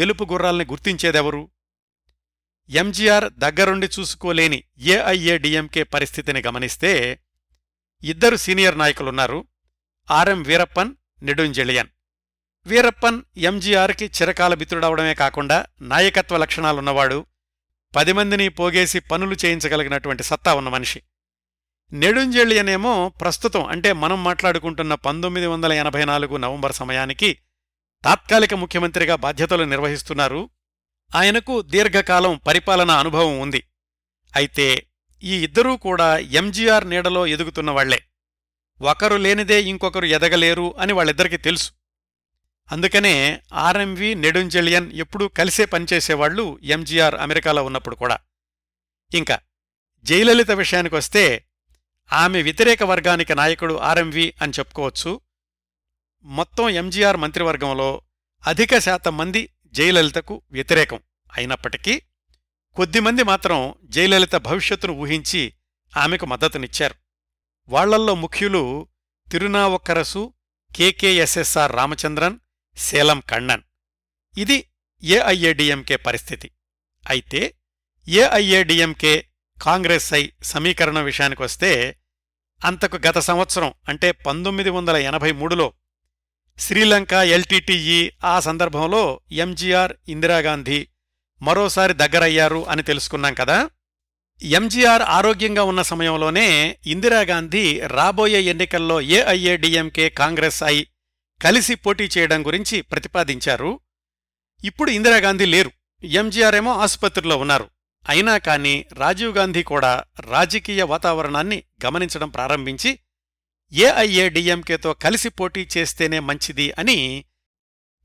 [0.00, 1.50] గెలుపు గుర్రాల్ని గుర్తించేదెవరు?
[2.70, 7.20] ఎంజీఆర్ దగ్గరుండి చూసుకోలేని ఏఐఏడిఎంకే పరిస్థితిని గమనిస్తే
[8.02, 9.44] ఇద్దరు సీనియర్ నాయకులున్నారు.
[10.10, 11.88] ఆర్ఎం వీరప్పన్ నెడుంజెలియన్
[12.66, 17.26] వీరప్పన్ ఎంజీఆర్కి చిరకాల మిత్రుడవడమే కాకుండా నాయకత్వ లక్షణాలున్నవాడు.
[17.96, 21.02] పది మందిని పోగేసి పనులు చేయించగలిగినటువంటి సత్తా ఉన్న మనిషి.
[21.92, 27.38] నెడుంజెళియనేమో ప్రస్తుతం అంటే మనం మాట్లాడుకుంటున్న పంతొమ్మిది వందల ఎనభై నాలుగు నవంబర్ సమయానికి
[28.04, 30.50] తాత్కాలిక ముఖ్యమంత్రిగా బాధ్యతలు నిర్వహిస్తున్నారు.
[31.14, 33.64] ఆయనకు దీర్ఘకాలం పరిపాలనా అనుభవం ఉంది.
[34.36, 34.86] అయితే
[35.22, 38.02] ఈ ఇద్దరూ కూడా ఎంజీఆర్ నీడలో ఎదుగుతున్నవాళ్ళే
[38.80, 41.72] ఒకరు లేనిదే ఇంకొకరు ఎదగలేరు అని వాళ్ళిద్దరికీ తెలుసు.
[42.72, 48.18] అందుకనే ఆర్ఎంవి నెడుంజెలియన్ ఎప్పుడూ కలిసే పనిచేసేవాళ్ళు ఎంజీఆర్ అమెరికాలో ఉన్నప్పుడు కూడా.
[49.14, 49.38] ఇంకా
[50.02, 51.44] జయలలిత విషయానికొస్తే
[52.12, 55.20] ఆమె వ్యతిరేక వర్గానికి నాయకుడు ఆర్ఎంవి అని చెప్పుకోవచ్చు.
[56.24, 58.02] మొత్తం ఎంజీఆర్ మంత్రివర్గంలో
[58.46, 59.48] అధిక శాతం మంది
[59.78, 61.00] జయలలితకు వ్యతిరేకం
[61.30, 61.94] అయినప్పటికీ
[62.76, 65.42] కొద్దిమంది మాత్రం జయలలిత భవిష్యత్తును ఊహించి
[65.96, 66.96] ఆమెకు మద్దతునిచ్చారు.
[67.68, 68.62] వాళ్ళల్లో ముఖ్యులు
[69.28, 70.22] తిరునావక్కరసు
[70.76, 72.36] కేకేఎస్ఎస్ఆర్ రామచంద్రన్
[72.76, 73.64] సేలం కണ്ണన్
[74.38, 74.58] ఇది
[75.02, 76.48] ఏఐఏడిఎంకే పరిస్థితి.
[77.04, 77.40] అయితే
[78.08, 79.14] ఏఐఏడిఎంకే
[79.62, 81.70] కాంగ్రెస్ ఐ సమీకరణ విషయానికొస్తే
[82.64, 85.66] అంతకు గత సంవత్సరం అంటే పంతొమ్మిది వందల ఎనభై మూడులో
[86.58, 90.88] శ్రీలంక ఎల్టీటీఈ ఆ సందర్భంలో ఎంజీఆర్ ఇందిరాగాంధీ
[91.42, 93.70] మరోసారి దగ్గరయ్యారు అని తెలుసుకున్నాం కదా.
[94.42, 100.84] ఎంజీఆర్ ఆరోగ్యంగా ఉన్న సమయంలోనే ఇందిరాగాంధీ రాబోయే ఎన్నికల్లో ఏఐఏడిఎంకే కాంగ్రెస్ ఐ
[101.42, 103.80] కలిసి పోటీ చేయడం గురించి ప్రతిపాదించారు.
[104.64, 105.70] ఇప్పుడు ఇందిరాగాంధీ లేరు.
[106.04, 107.70] ఎంజీఆర్ ఏమో ఆసుపత్రిలో ఉన్నారు.
[108.08, 112.98] అయినా కానీ రాజీవ్ గాంధీ కూడా రాజకీయ వాతావరణాన్ని గమనించడం ప్రారంభించి
[113.72, 117.24] ఏఐఏడిఎంకేతో కలిసి పోటీ చేస్తేనే మంచిది అని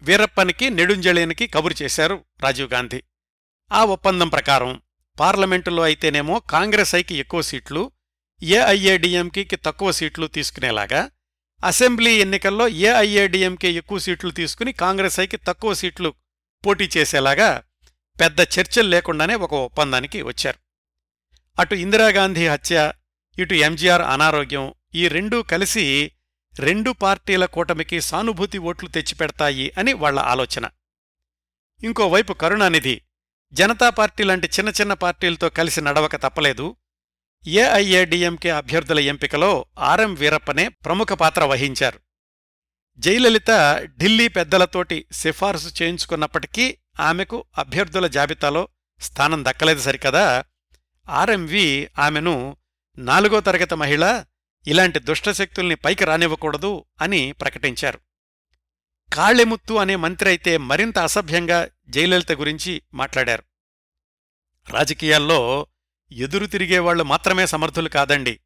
[0.01, 3.03] వీరప్పనికి నెడుంజళేనికి కబురు చేశారు రాజీవ్ గాంధీ.
[3.71, 4.81] ఆ ఒప్పందం ప్రకారం
[5.19, 7.91] పార్లమెంటులో అయితేనేమో కాంగ్రెస్ ఐకి ఎక్కువ సీట్లు
[8.43, 11.11] ఏఐఏడిఎంకి తక్కువ సీట్లు తీసుకునేలాగా
[11.63, 16.13] అసెంబ్లీ ఎన్నికల్లో ఏఐఏడిఎంకే ఎక్కువ సీట్లు తీసుకుని కాంగ్రెస్ ఐకి తక్కువ సీట్లు
[16.65, 17.63] పోటీ చేసేలాగా
[18.19, 20.59] పెద్ద చర్చలు లేకుండానే ఒక ఒప్పందానికి వచ్చారు.
[21.59, 22.93] అటు ఇందిరాగాంధీ హత్య
[23.39, 26.11] ఇటు ఎంజీఆర్ అనారోగ్యం ఈ రెండూ కలిసి
[26.59, 30.69] రెండు పార్టీల కూటమికి సానుభూతి ఓట్లు తెచ్చిపెడతాయి అని వాళ్ళ ఆలోచన.
[31.83, 33.01] ఇంకోవైపు కరుణానిధి
[33.53, 36.75] జనతా పార్టీ లాంటి చిన్న చిన్న పార్టీలతో కలిసి నడవక తప్పలేదు.
[37.47, 41.99] ఏఐఏడిఎంకే అభ్యర్థుల ఎంపికలో ఆర్ఎం వీరప్పనే ప్రముఖ పాత్ర వహించారు.
[42.99, 43.49] జయలలిత
[43.99, 48.67] ఢిల్లీ పెద్దలతోటి సిఫార్సు చేయించుకున్నప్పటికీ ఆమెకు అభ్యర్థుల జాబితాలో
[49.01, 50.43] స్థానం దక్కలేదు సరికదా.
[51.09, 52.57] ఆర్ఎంవి ఆమెను
[52.97, 54.25] నాలుగో తరగతి మహిళ
[54.67, 57.99] ఇలాంటి దుష్టశక్తుల్ని పైకి రానివ్వకూడదు అని ప్రకటించారు.
[59.13, 63.43] కాళెముత్తు అనే మంత్రి అయితే మరింత అసభ్యంగా జయలలిత గురించి మాట్లాడారు.
[64.69, 65.67] రాజకీయాల్లో
[66.11, 68.39] ఎదురు తిరిగేవాళ్ళు మాత్రమే సమర్థులు కాదండి.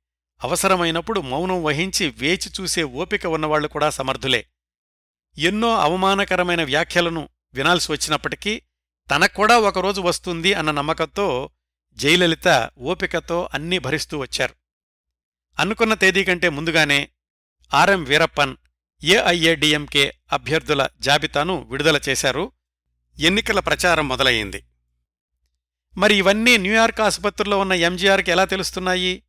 [0.44, 4.48] అవసరమైనప్పుడు మౌనం వహించి వేచి చూసే ఓపిక ఉన్నవాళ్ళు కూడా సమర్థులే.
[5.38, 8.62] ఎన్నో అవమానకరమైన వ్యాఖ్యలను వినాల్సి వచ్చినప్పటికీ
[9.12, 11.50] తనక్కూడా ఒకరోజు వస్తుంది అన్న నమ్మకంతో
[11.96, 14.67] జయలలిత ఓపికతో అన్నీ భరిస్తూ వచ్చారు.
[15.60, 17.10] అనుకున్న తేదీ కంటే ముందుగానే
[17.74, 18.58] ఆర్ఎం వీరప్పన్
[19.04, 22.52] ఏఐఏడిఎంకే అభ్యర్థుల జాబితాను విడుదల చేశారు.
[23.20, 24.64] ఎన్నికల ప్రచారం మొదలయ్యింది.
[25.98, 29.24] మరి ఇవన్నీ న్యూయార్క్ ఆసుపత్రిలో ఉన్న ఎంజీఆర్కి ఎలా తెలుస్తున్నాయి?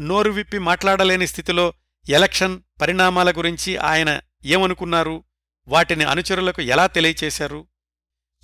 [0.00, 1.74] నోరు విప్పి మాట్లాడలేని స్థితిలో
[2.08, 5.24] ఎలక్షన్ పరిణామాల గురించి ఆయన ఏమనుకున్నారు?
[5.68, 7.66] వాటిని అనుచరులకు ఎలా తెలియచేశారు?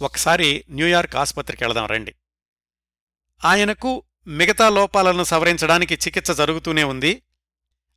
[0.02, 2.14] ఒకసారి న్యూయార్క్ ఆసుపత్రికి వెళదాం రండి.
[3.44, 7.22] ఆయనకు మిగతా లోపాలను సవరించడానికి చికిత్స జరుగుతూనే ఉంది.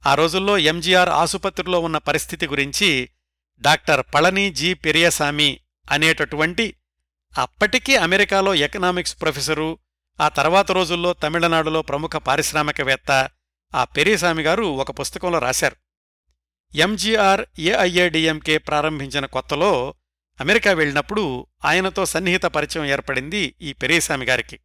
[0.05, 3.09] ఆ రోజుల్లో ఎంజీఆర్ ఆసుపత్రిలో ఉన్న పరిస్థితి గురించి
[3.61, 5.59] డాక్టర్ పళని జి పెరియసామి
[5.91, 6.75] అనేటటువంటి
[7.37, 9.77] అప్పటికీ అమెరికాలో ఎకనామిక్స్ ప్రొఫెసరు
[10.21, 13.29] ఆ తర్వాత రోజుల్లో తమిళనాడులో ప్రముఖ పారిశ్రామికవేత్త
[13.75, 15.75] ఆ పెరియసామి గారు ఒక పుస్తకంలో రాశారు.
[16.75, 19.93] ఎంజీఆర్ ఏఐఏడిఎంకే ప్రారంభించిన కొత్తలో
[20.41, 24.59] అమెరికా వెళ్ళినప్పుడు ఆయనతో సన్నిహిత పరిచయం ఏర్పడింది ఈ పెరియసామి గారికి.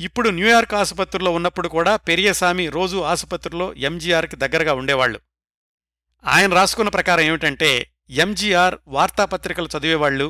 [0.00, 5.18] ఇప్పుడు న్యూయార్క్ ఆసుపత్రిలో ఉన్నప్పుడు కూడా పెరియసామి రోజూ ఆసుపత్రిలో ఎంజీఆర్కి దగ్గరగా ఉండేవాళ్ళు
[6.24, 7.70] ఆయన రాసుకున్న ప్రకారం ఏమిటంటే
[8.22, 10.26] ఎంజీఆర్ వార్తాపత్రికలు చదివేవాళ్ళు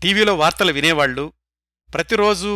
[0.00, 1.24] టీవీలో వార్తలు వినేవాళ్ళు
[1.90, 2.52] ప్రతిరోజూ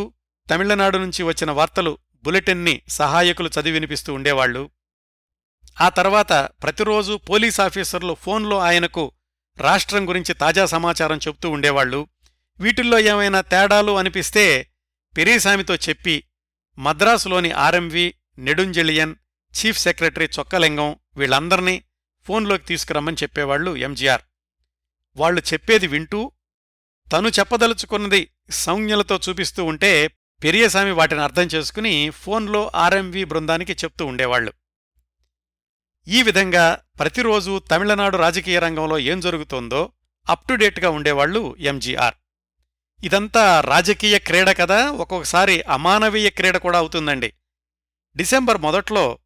[0.47, 1.93] తమిళనాడు నుంచి వచ్చిన వార్తలు
[2.25, 4.63] బులెటిన్ని సహాయకులు చదివి వినిపిస్తూ ఉండేవాళ్ళు
[5.77, 9.03] ఆ తర్వాత ప్రతిరోజు పోలీస్ ఆఫీసర్లు ఫోన్లో ఆయనకు
[9.57, 11.99] రాష్ట్రం గురించి తాజా సమాచారం చెబుతూ ఉండేవాళ్ళు
[12.59, 14.45] వీటిల్లో ఏమైనా తేడాలు అనిపిస్తే
[15.17, 16.23] పెరీసామితో చెప్పి
[16.77, 19.15] మద్రాసులోని ఆర్ఎంవి నెడుంజెలియన్
[19.53, 21.83] చీఫ్ సెక్రటరీ చొక్కలింగం వీళ్ళందర్నీ
[22.25, 24.21] ఫోన్లోకి తీసుకురమ్మని చెప్పేవాళ్ళు ఎంజీఆర్.
[25.15, 26.31] వాళ్ళు చెప్పేది వింటూ
[27.11, 30.07] తను చెప్పదలుచుకున్నది సంజ్ఞలతో చూపిస్తూ ఉంటే
[30.43, 34.53] పెరియసామి వాటిని అర్థం చేసుకుని ఫోన్లో ఆర్ఎంవి బృందానికి చెప్తూ ఉండేవాళ్ళు
[36.07, 39.93] ఈ విధంగా ప్రతిరోజు తమిళనాడు రాజకీయ రంగంలో ఏం జరుగుతోందో
[40.29, 42.15] అప్ టు డేట్గా ఉండేవాళ్ళు ఎంజీఆర్.
[43.03, 44.89] ఇదంతా రాజకీయ క్రీడ కదా.
[44.89, 47.33] ఒక్కొక్కసారి అమానవీయ క్రీడ కూడా అవుతుందండి.
[48.15, 49.17] డిసెంబర్ మొదట్లో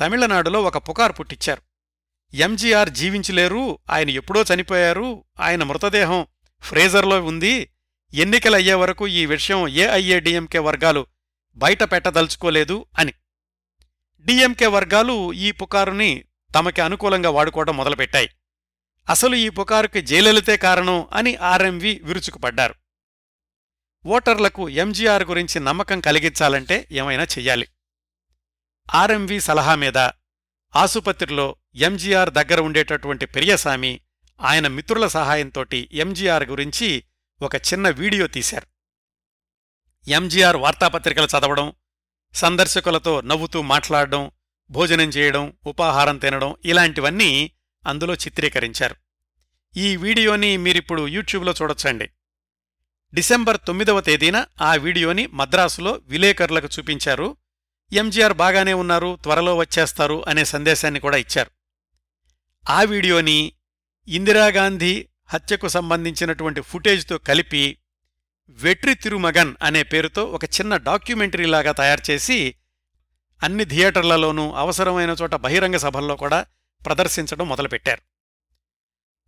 [0.00, 1.62] తమిళనాడులో ఒక పుకారు పుట్టించారు
[2.34, 6.26] ఎంజీఆర్ జీవించలేరు ఆయన ఎప్పుడో చనిపోయారు ఆయన మృతదేహం
[6.62, 7.70] ఫ్రేజర్లో ఉంది.
[8.14, 11.06] ఎన్నికలయ్యే వరకు ఈ విషయం ఏఐఏడిఎంకే వర్గాలు
[11.56, 13.12] బయట పెట్టదలుచుకోలేదు అని.
[14.24, 18.28] డిఎంకే వర్గాలు ఈ పుకారుని తమకి అనుకూలంగా వాడుకోవడం మొదలుపెట్టాయి.
[19.08, 22.74] అసలు ఈ పుకారుకి జయలలితే కారణం అని ఆర్ఎంవి విరుచుకుపడ్డారు.
[24.06, 27.68] ఓటర్లకు ఎంజీఆర్ గురించి నమ్మకం కలిగించాలంటే ఏమైనా చెయ్యాలి.
[28.94, 29.98] ఆర్ఎంవి సలహా మీద
[30.76, 34.00] ఆసుపత్రిలో ఎంజీఆర్ దగ్గర ఉండేటటువంటి పెరియసామి
[34.40, 37.04] ఆయన మిత్రుల సహాయంతోటి ఎంజీఆర్ గురించి
[37.42, 38.66] ఒక చిన్న వీడియో తీశారు.
[40.08, 41.72] ఎంజీఆర్ వార్తాపత్రికలు చదవడం
[42.34, 44.30] సందర్శకులతో నవ్వుతూ మాట్లాడడం
[44.70, 47.50] భోజనం చేయడం ఉపాహారం తినడం ఇలాంటివన్నీ
[47.86, 48.96] అందులో చిత్రీకరించారు.
[49.76, 52.10] ఈ వీడియోని మీరిప్పుడు యూట్యూబ్లో చూడొచ్చండి.
[53.14, 57.36] డిసెంబర్ తొమ్మిదవ తేదీన ఆ వీడియోని మద్రాసులో విలేకరులకు చూపించారు.
[57.92, 61.50] ఎంజీఆర్ బాగానే ఉన్నారు త్వరలో వచ్చేస్తారు అనే సందేశాన్ని కూడా ఇచ్చారు.
[62.70, 63.52] ఆ వీడియోని
[64.08, 67.78] ఇందిరాగాంధీ హత్యకు సంబంధించినటువంటి ఫుటేజ్తో కలిపి
[68.48, 72.54] వెట్రి తిరుమగన్ అనే పేరుతో ఒక చిన్న డాక్యుమెంటరీలాగా తయారుచేసి
[73.42, 76.46] అన్ని థియేటర్లలోనూ అవసరమైన చోట బహిరంగ సభల్లో కూడా
[76.86, 78.02] ప్రదర్శించడం మొదలుపెట్టారు.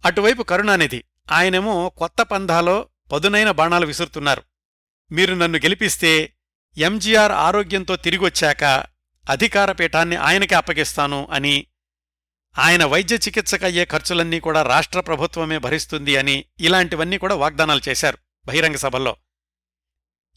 [0.05, 4.43] అటువైపు కరుణానిధి ఆయనేమో కొత్త పంధాలో పదునైన బాణాలు విసురుతున్నారు.
[5.13, 6.33] మీరు నన్ను గెలిపిస్తే
[6.79, 8.65] ఎంజీఆర్ ఆరోగ్యంతో తిరిగొచ్చాక
[9.31, 10.17] అధికార పీఠాన్ని
[10.55, 11.67] అప్పగిస్తాను అని
[12.59, 19.17] ఆయన వైద్య చికిత్సకయ్యే ఖర్చులన్నీ కూడా రాష్ట్ర ప్రభుత్వమే భరిస్తుంది అని ఇలాంటివన్నీ కూడా వాగ్దానాలు చేశారు బహిరంగ సభల్లో.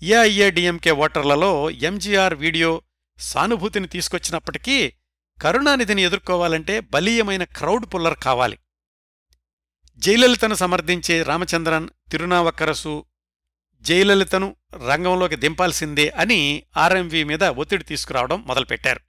[0.04, 2.82] ఏఐఏడిఎంకే ఓటర్లలో ఎంజీఆర్ వీడియో
[3.18, 4.94] సానుభూతిని తీసుకొచ్చినప్పటికీ
[5.42, 8.58] కరుణానిధిని ఎదుర్కోవాలంటే బలీయమైన క్రౌడ్ పుల్లర్ కావాలి.
[10.00, 13.06] జయలలితను సమర్థించే రామచంద్రన్ తిరునావక్కరసు
[13.82, 14.56] జయలలితను
[14.88, 19.02] రంగంలోకి దింపాల్సిందే అని ఆర్ఎంవి మీద ఒత్తిడి తీసుకురావడం మొదలుపెట్టారు.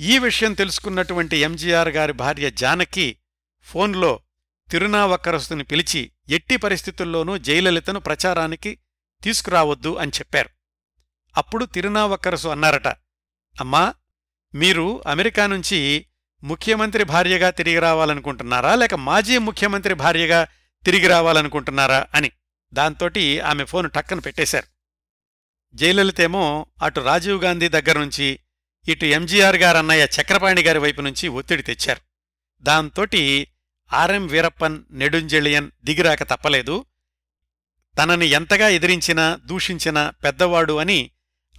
[0.00, 3.18] ఈ విషయం తెలుసుకున్నటువంటి ఎంజీఆర్ గారి భార్య జానకి
[3.62, 4.20] ఫోన్లో
[4.70, 8.78] తిరునావక్కరసుని పిలిచి ఎట్టి పరిస్థితుల్లోనూ జయలలితను ప్రచారానికి
[9.22, 10.50] తీసుకురావద్దు అని చెప్పారు.
[11.36, 12.88] అప్పుడు తిరునావక్కరసు అన్నారట
[13.56, 13.94] అమ్మా
[14.54, 16.06] మీరు అమెరికా నుంచి
[16.46, 18.74] ముఖ్యమంత్రి భార్యగా తిరిగి రావాలనుకుంటున్నారా?
[18.74, 20.46] లేక మాజీ ముఖ్యమంత్రి భార్యగా
[20.84, 22.06] తిరిగి రావాలనుకుంటున్నారా?
[22.14, 22.30] అని.
[22.74, 24.66] దాంతోటి ఆమె ఫోను టక్కన పెట్టేశారు.
[25.76, 28.40] జయలలితేమో అటు రాజీవ్ గాంధీ దగ్గర నుంచి
[28.88, 32.00] ఇటు ఎంజీఆర్ గారన్నయ్య చక్రపాణి గారి వైపు నుంచి ఒత్తిడి తెచ్చారు.
[32.62, 33.48] దాంతోటి
[33.92, 36.84] ఆర్ఎం వీరప్పన్ నెడుంజెళియన్ దిగిరాక తప్పలేదు.
[37.98, 41.10] తనని ఎంతగా ఎదిరించినా దూషించినా పెద్దవాడు అని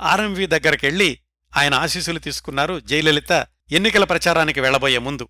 [0.02, 1.20] ఆర్ఎంవి దగ్గరకెళ్ళి
[1.58, 5.28] ఆయన ఆశీస్సులు తీసుకున్నారు జయలలిత ఎన్నికల ప్రచారానికి వెళ్ళబోయే ముందు.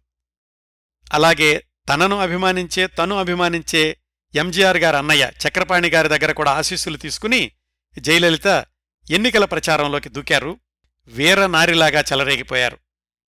[1.13, 3.97] అలాగే తనను అభిమానించే తను అభిమానించే
[4.35, 7.51] ఎంజీఆర్ గారి అన్నయ్య చక్రపాణి గారి దగ్గర కూడా ఆశీస్సులు తీసుకుని
[7.99, 8.65] జయలలిత
[9.11, 10.59] ఎన్నికల ప్రచారంలోకి దూకారు.
[11.07, 12.77] వీర నారిలాగా చెలరేగిపోయారు.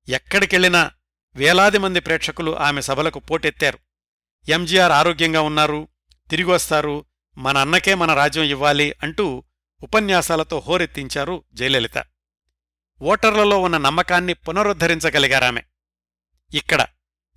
[0.10, 0.91] ఎక్కడికెళ్ళినా
[1.36, 3.80] వేలాది మంది ప్రేక్షకులు ఆమె సభలకు పోటెత్తారు.
[4.49, 5.88] ఎంజీఆర్ ఆరోగ్యంగా ఉన్నారు
[6.30, 7.05] తిరిగొస్తారు
[7.38, 9.43] మన అన్నకే మన రాజ్యం ఇవ్వాలి అంటూ
[9.84, 11.97] ఉపన్యాసాలతో హోరెత్తించారు జయలలిత.
[13.02, 15.62] ఓటర్లలో ఉన్న నమ్మకాన్ని పునరుద్ధరించగలిగారామె.
[16.54, 16.86] ఇక్కడ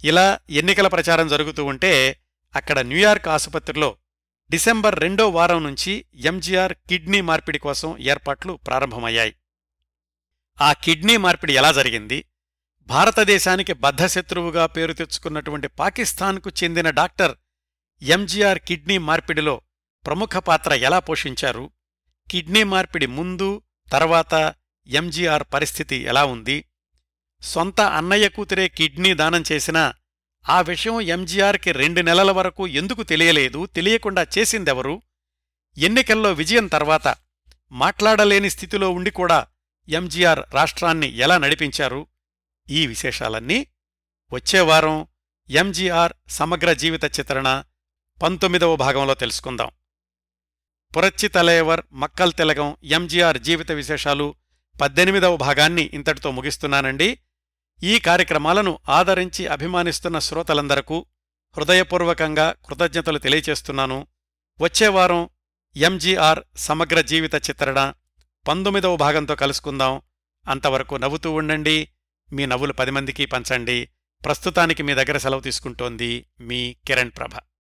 [0.05, 2.21] ఇలా ఎన్నికల ప్రచారం జరుగుతూ ఉంటే
[2.57, 3.97] అక్కడ న్యూయార్క్ ఆసుపత్రిలో
[4.51, 9.35] డిసెంబర్ రెండో వారం నుంచి ఎంజీఆర్ కిడ్నీ మార్పిడి కోసం ఏర్పాట్లు ప్రారంభమయ్యాయి.
[10.61, 12.25] ఆ కిడ్నీ మార్పిడి ఎలా జరిగింది?
[12.87, 17.37] భారతదేశానికి బద్ధశత్రువుగా పేరు తెచ్చుకున్నటువంటి పాకిస్తాన్కు చెందిన డాక్టర్
[18.03, 19.61] ఎంజీఆర్ కిడ్నీ మార్పిడిలో
[20.07, 21.71] ప్రముఖ పాత్ర ఎలా పోషించారు?
[22.31, 24.55] కిడ్నీ మార్పిడి ముందు తర్వాత
[24.87, 26.65] ఎంజీఆర్ పరిస్థితి ఎలా ఉంది?
[27.43, 29.95] సొంత అన్నయ్య కూతురే కిడ్నీ దానం చేసినా
[30.49, 33.67] ఆ విషయం ఎంజీఆర్కి రెండు నెలల వరకు ఎందుకు తెలియలేదు?
[33.67, 35.03] తెలియకుండా చేసిందెవరు?
[35.79, 37.17] ఎన్నికల్లో విజయం తర్వాత
[37.73, 39.47] మాట్లాడలేని స్థితిలో ఉండి కూడా
[39.89, 42.07] ఎంజీఆర్ రాష్ట్రాన్ని ఎలా నడిపించారు?
[42.71, 43.67] ఈ విశేషాలన్నీ
[44.33, 45.07] వచ్చేవారం
[45.49, 47.65] ఎంజీఆర్ సమగ్ర జీవిత చిత్రణ
[48.23, 49.71] పంతొమ్మిదవ భాగంలో తెలుసుకుందాం.
[50.97, 54.35] పురచ్చి తలయవర్ మక్కల్ తెలగం ఎంజీఆర్ జీవిత విశేషాలు
[54.81, 57.19] పద్దెనిమిదవ భాగాన్ని ఇంతటితో ముగిస్తున్నానండి.
[57.83, 61.07] ఈ కార్యక్రమాలను ఆదరించి అభిమానిస్తున్న శ్రోతలందరకు
[61.57, 64.07] హృదయపూర్వకంగా కృతజ్ఞతలు తెలియచేస్తున్నాను.
[64.61, 65.29] వచ్చేవారం
[65.77, 67.93] ఎంజీఆర్ సమగ్ర జీవిత చిత్రణ
[68.49, 70.01] పంతొమ్మిదవ భాగంతో కలుసుకుందాం.
[70.49, 71.89] అంతవరకు నవ్వుతూ ఉండండి.
[72.33, 73.89] మీ నవ్వులు పది మందికి పంచండి.
[74.25, 77.43] ప్రస్తుతానికి మీ దగ్గర సెలవు తీసుకుంటోంది మీ కిరణ్ ప్రభ.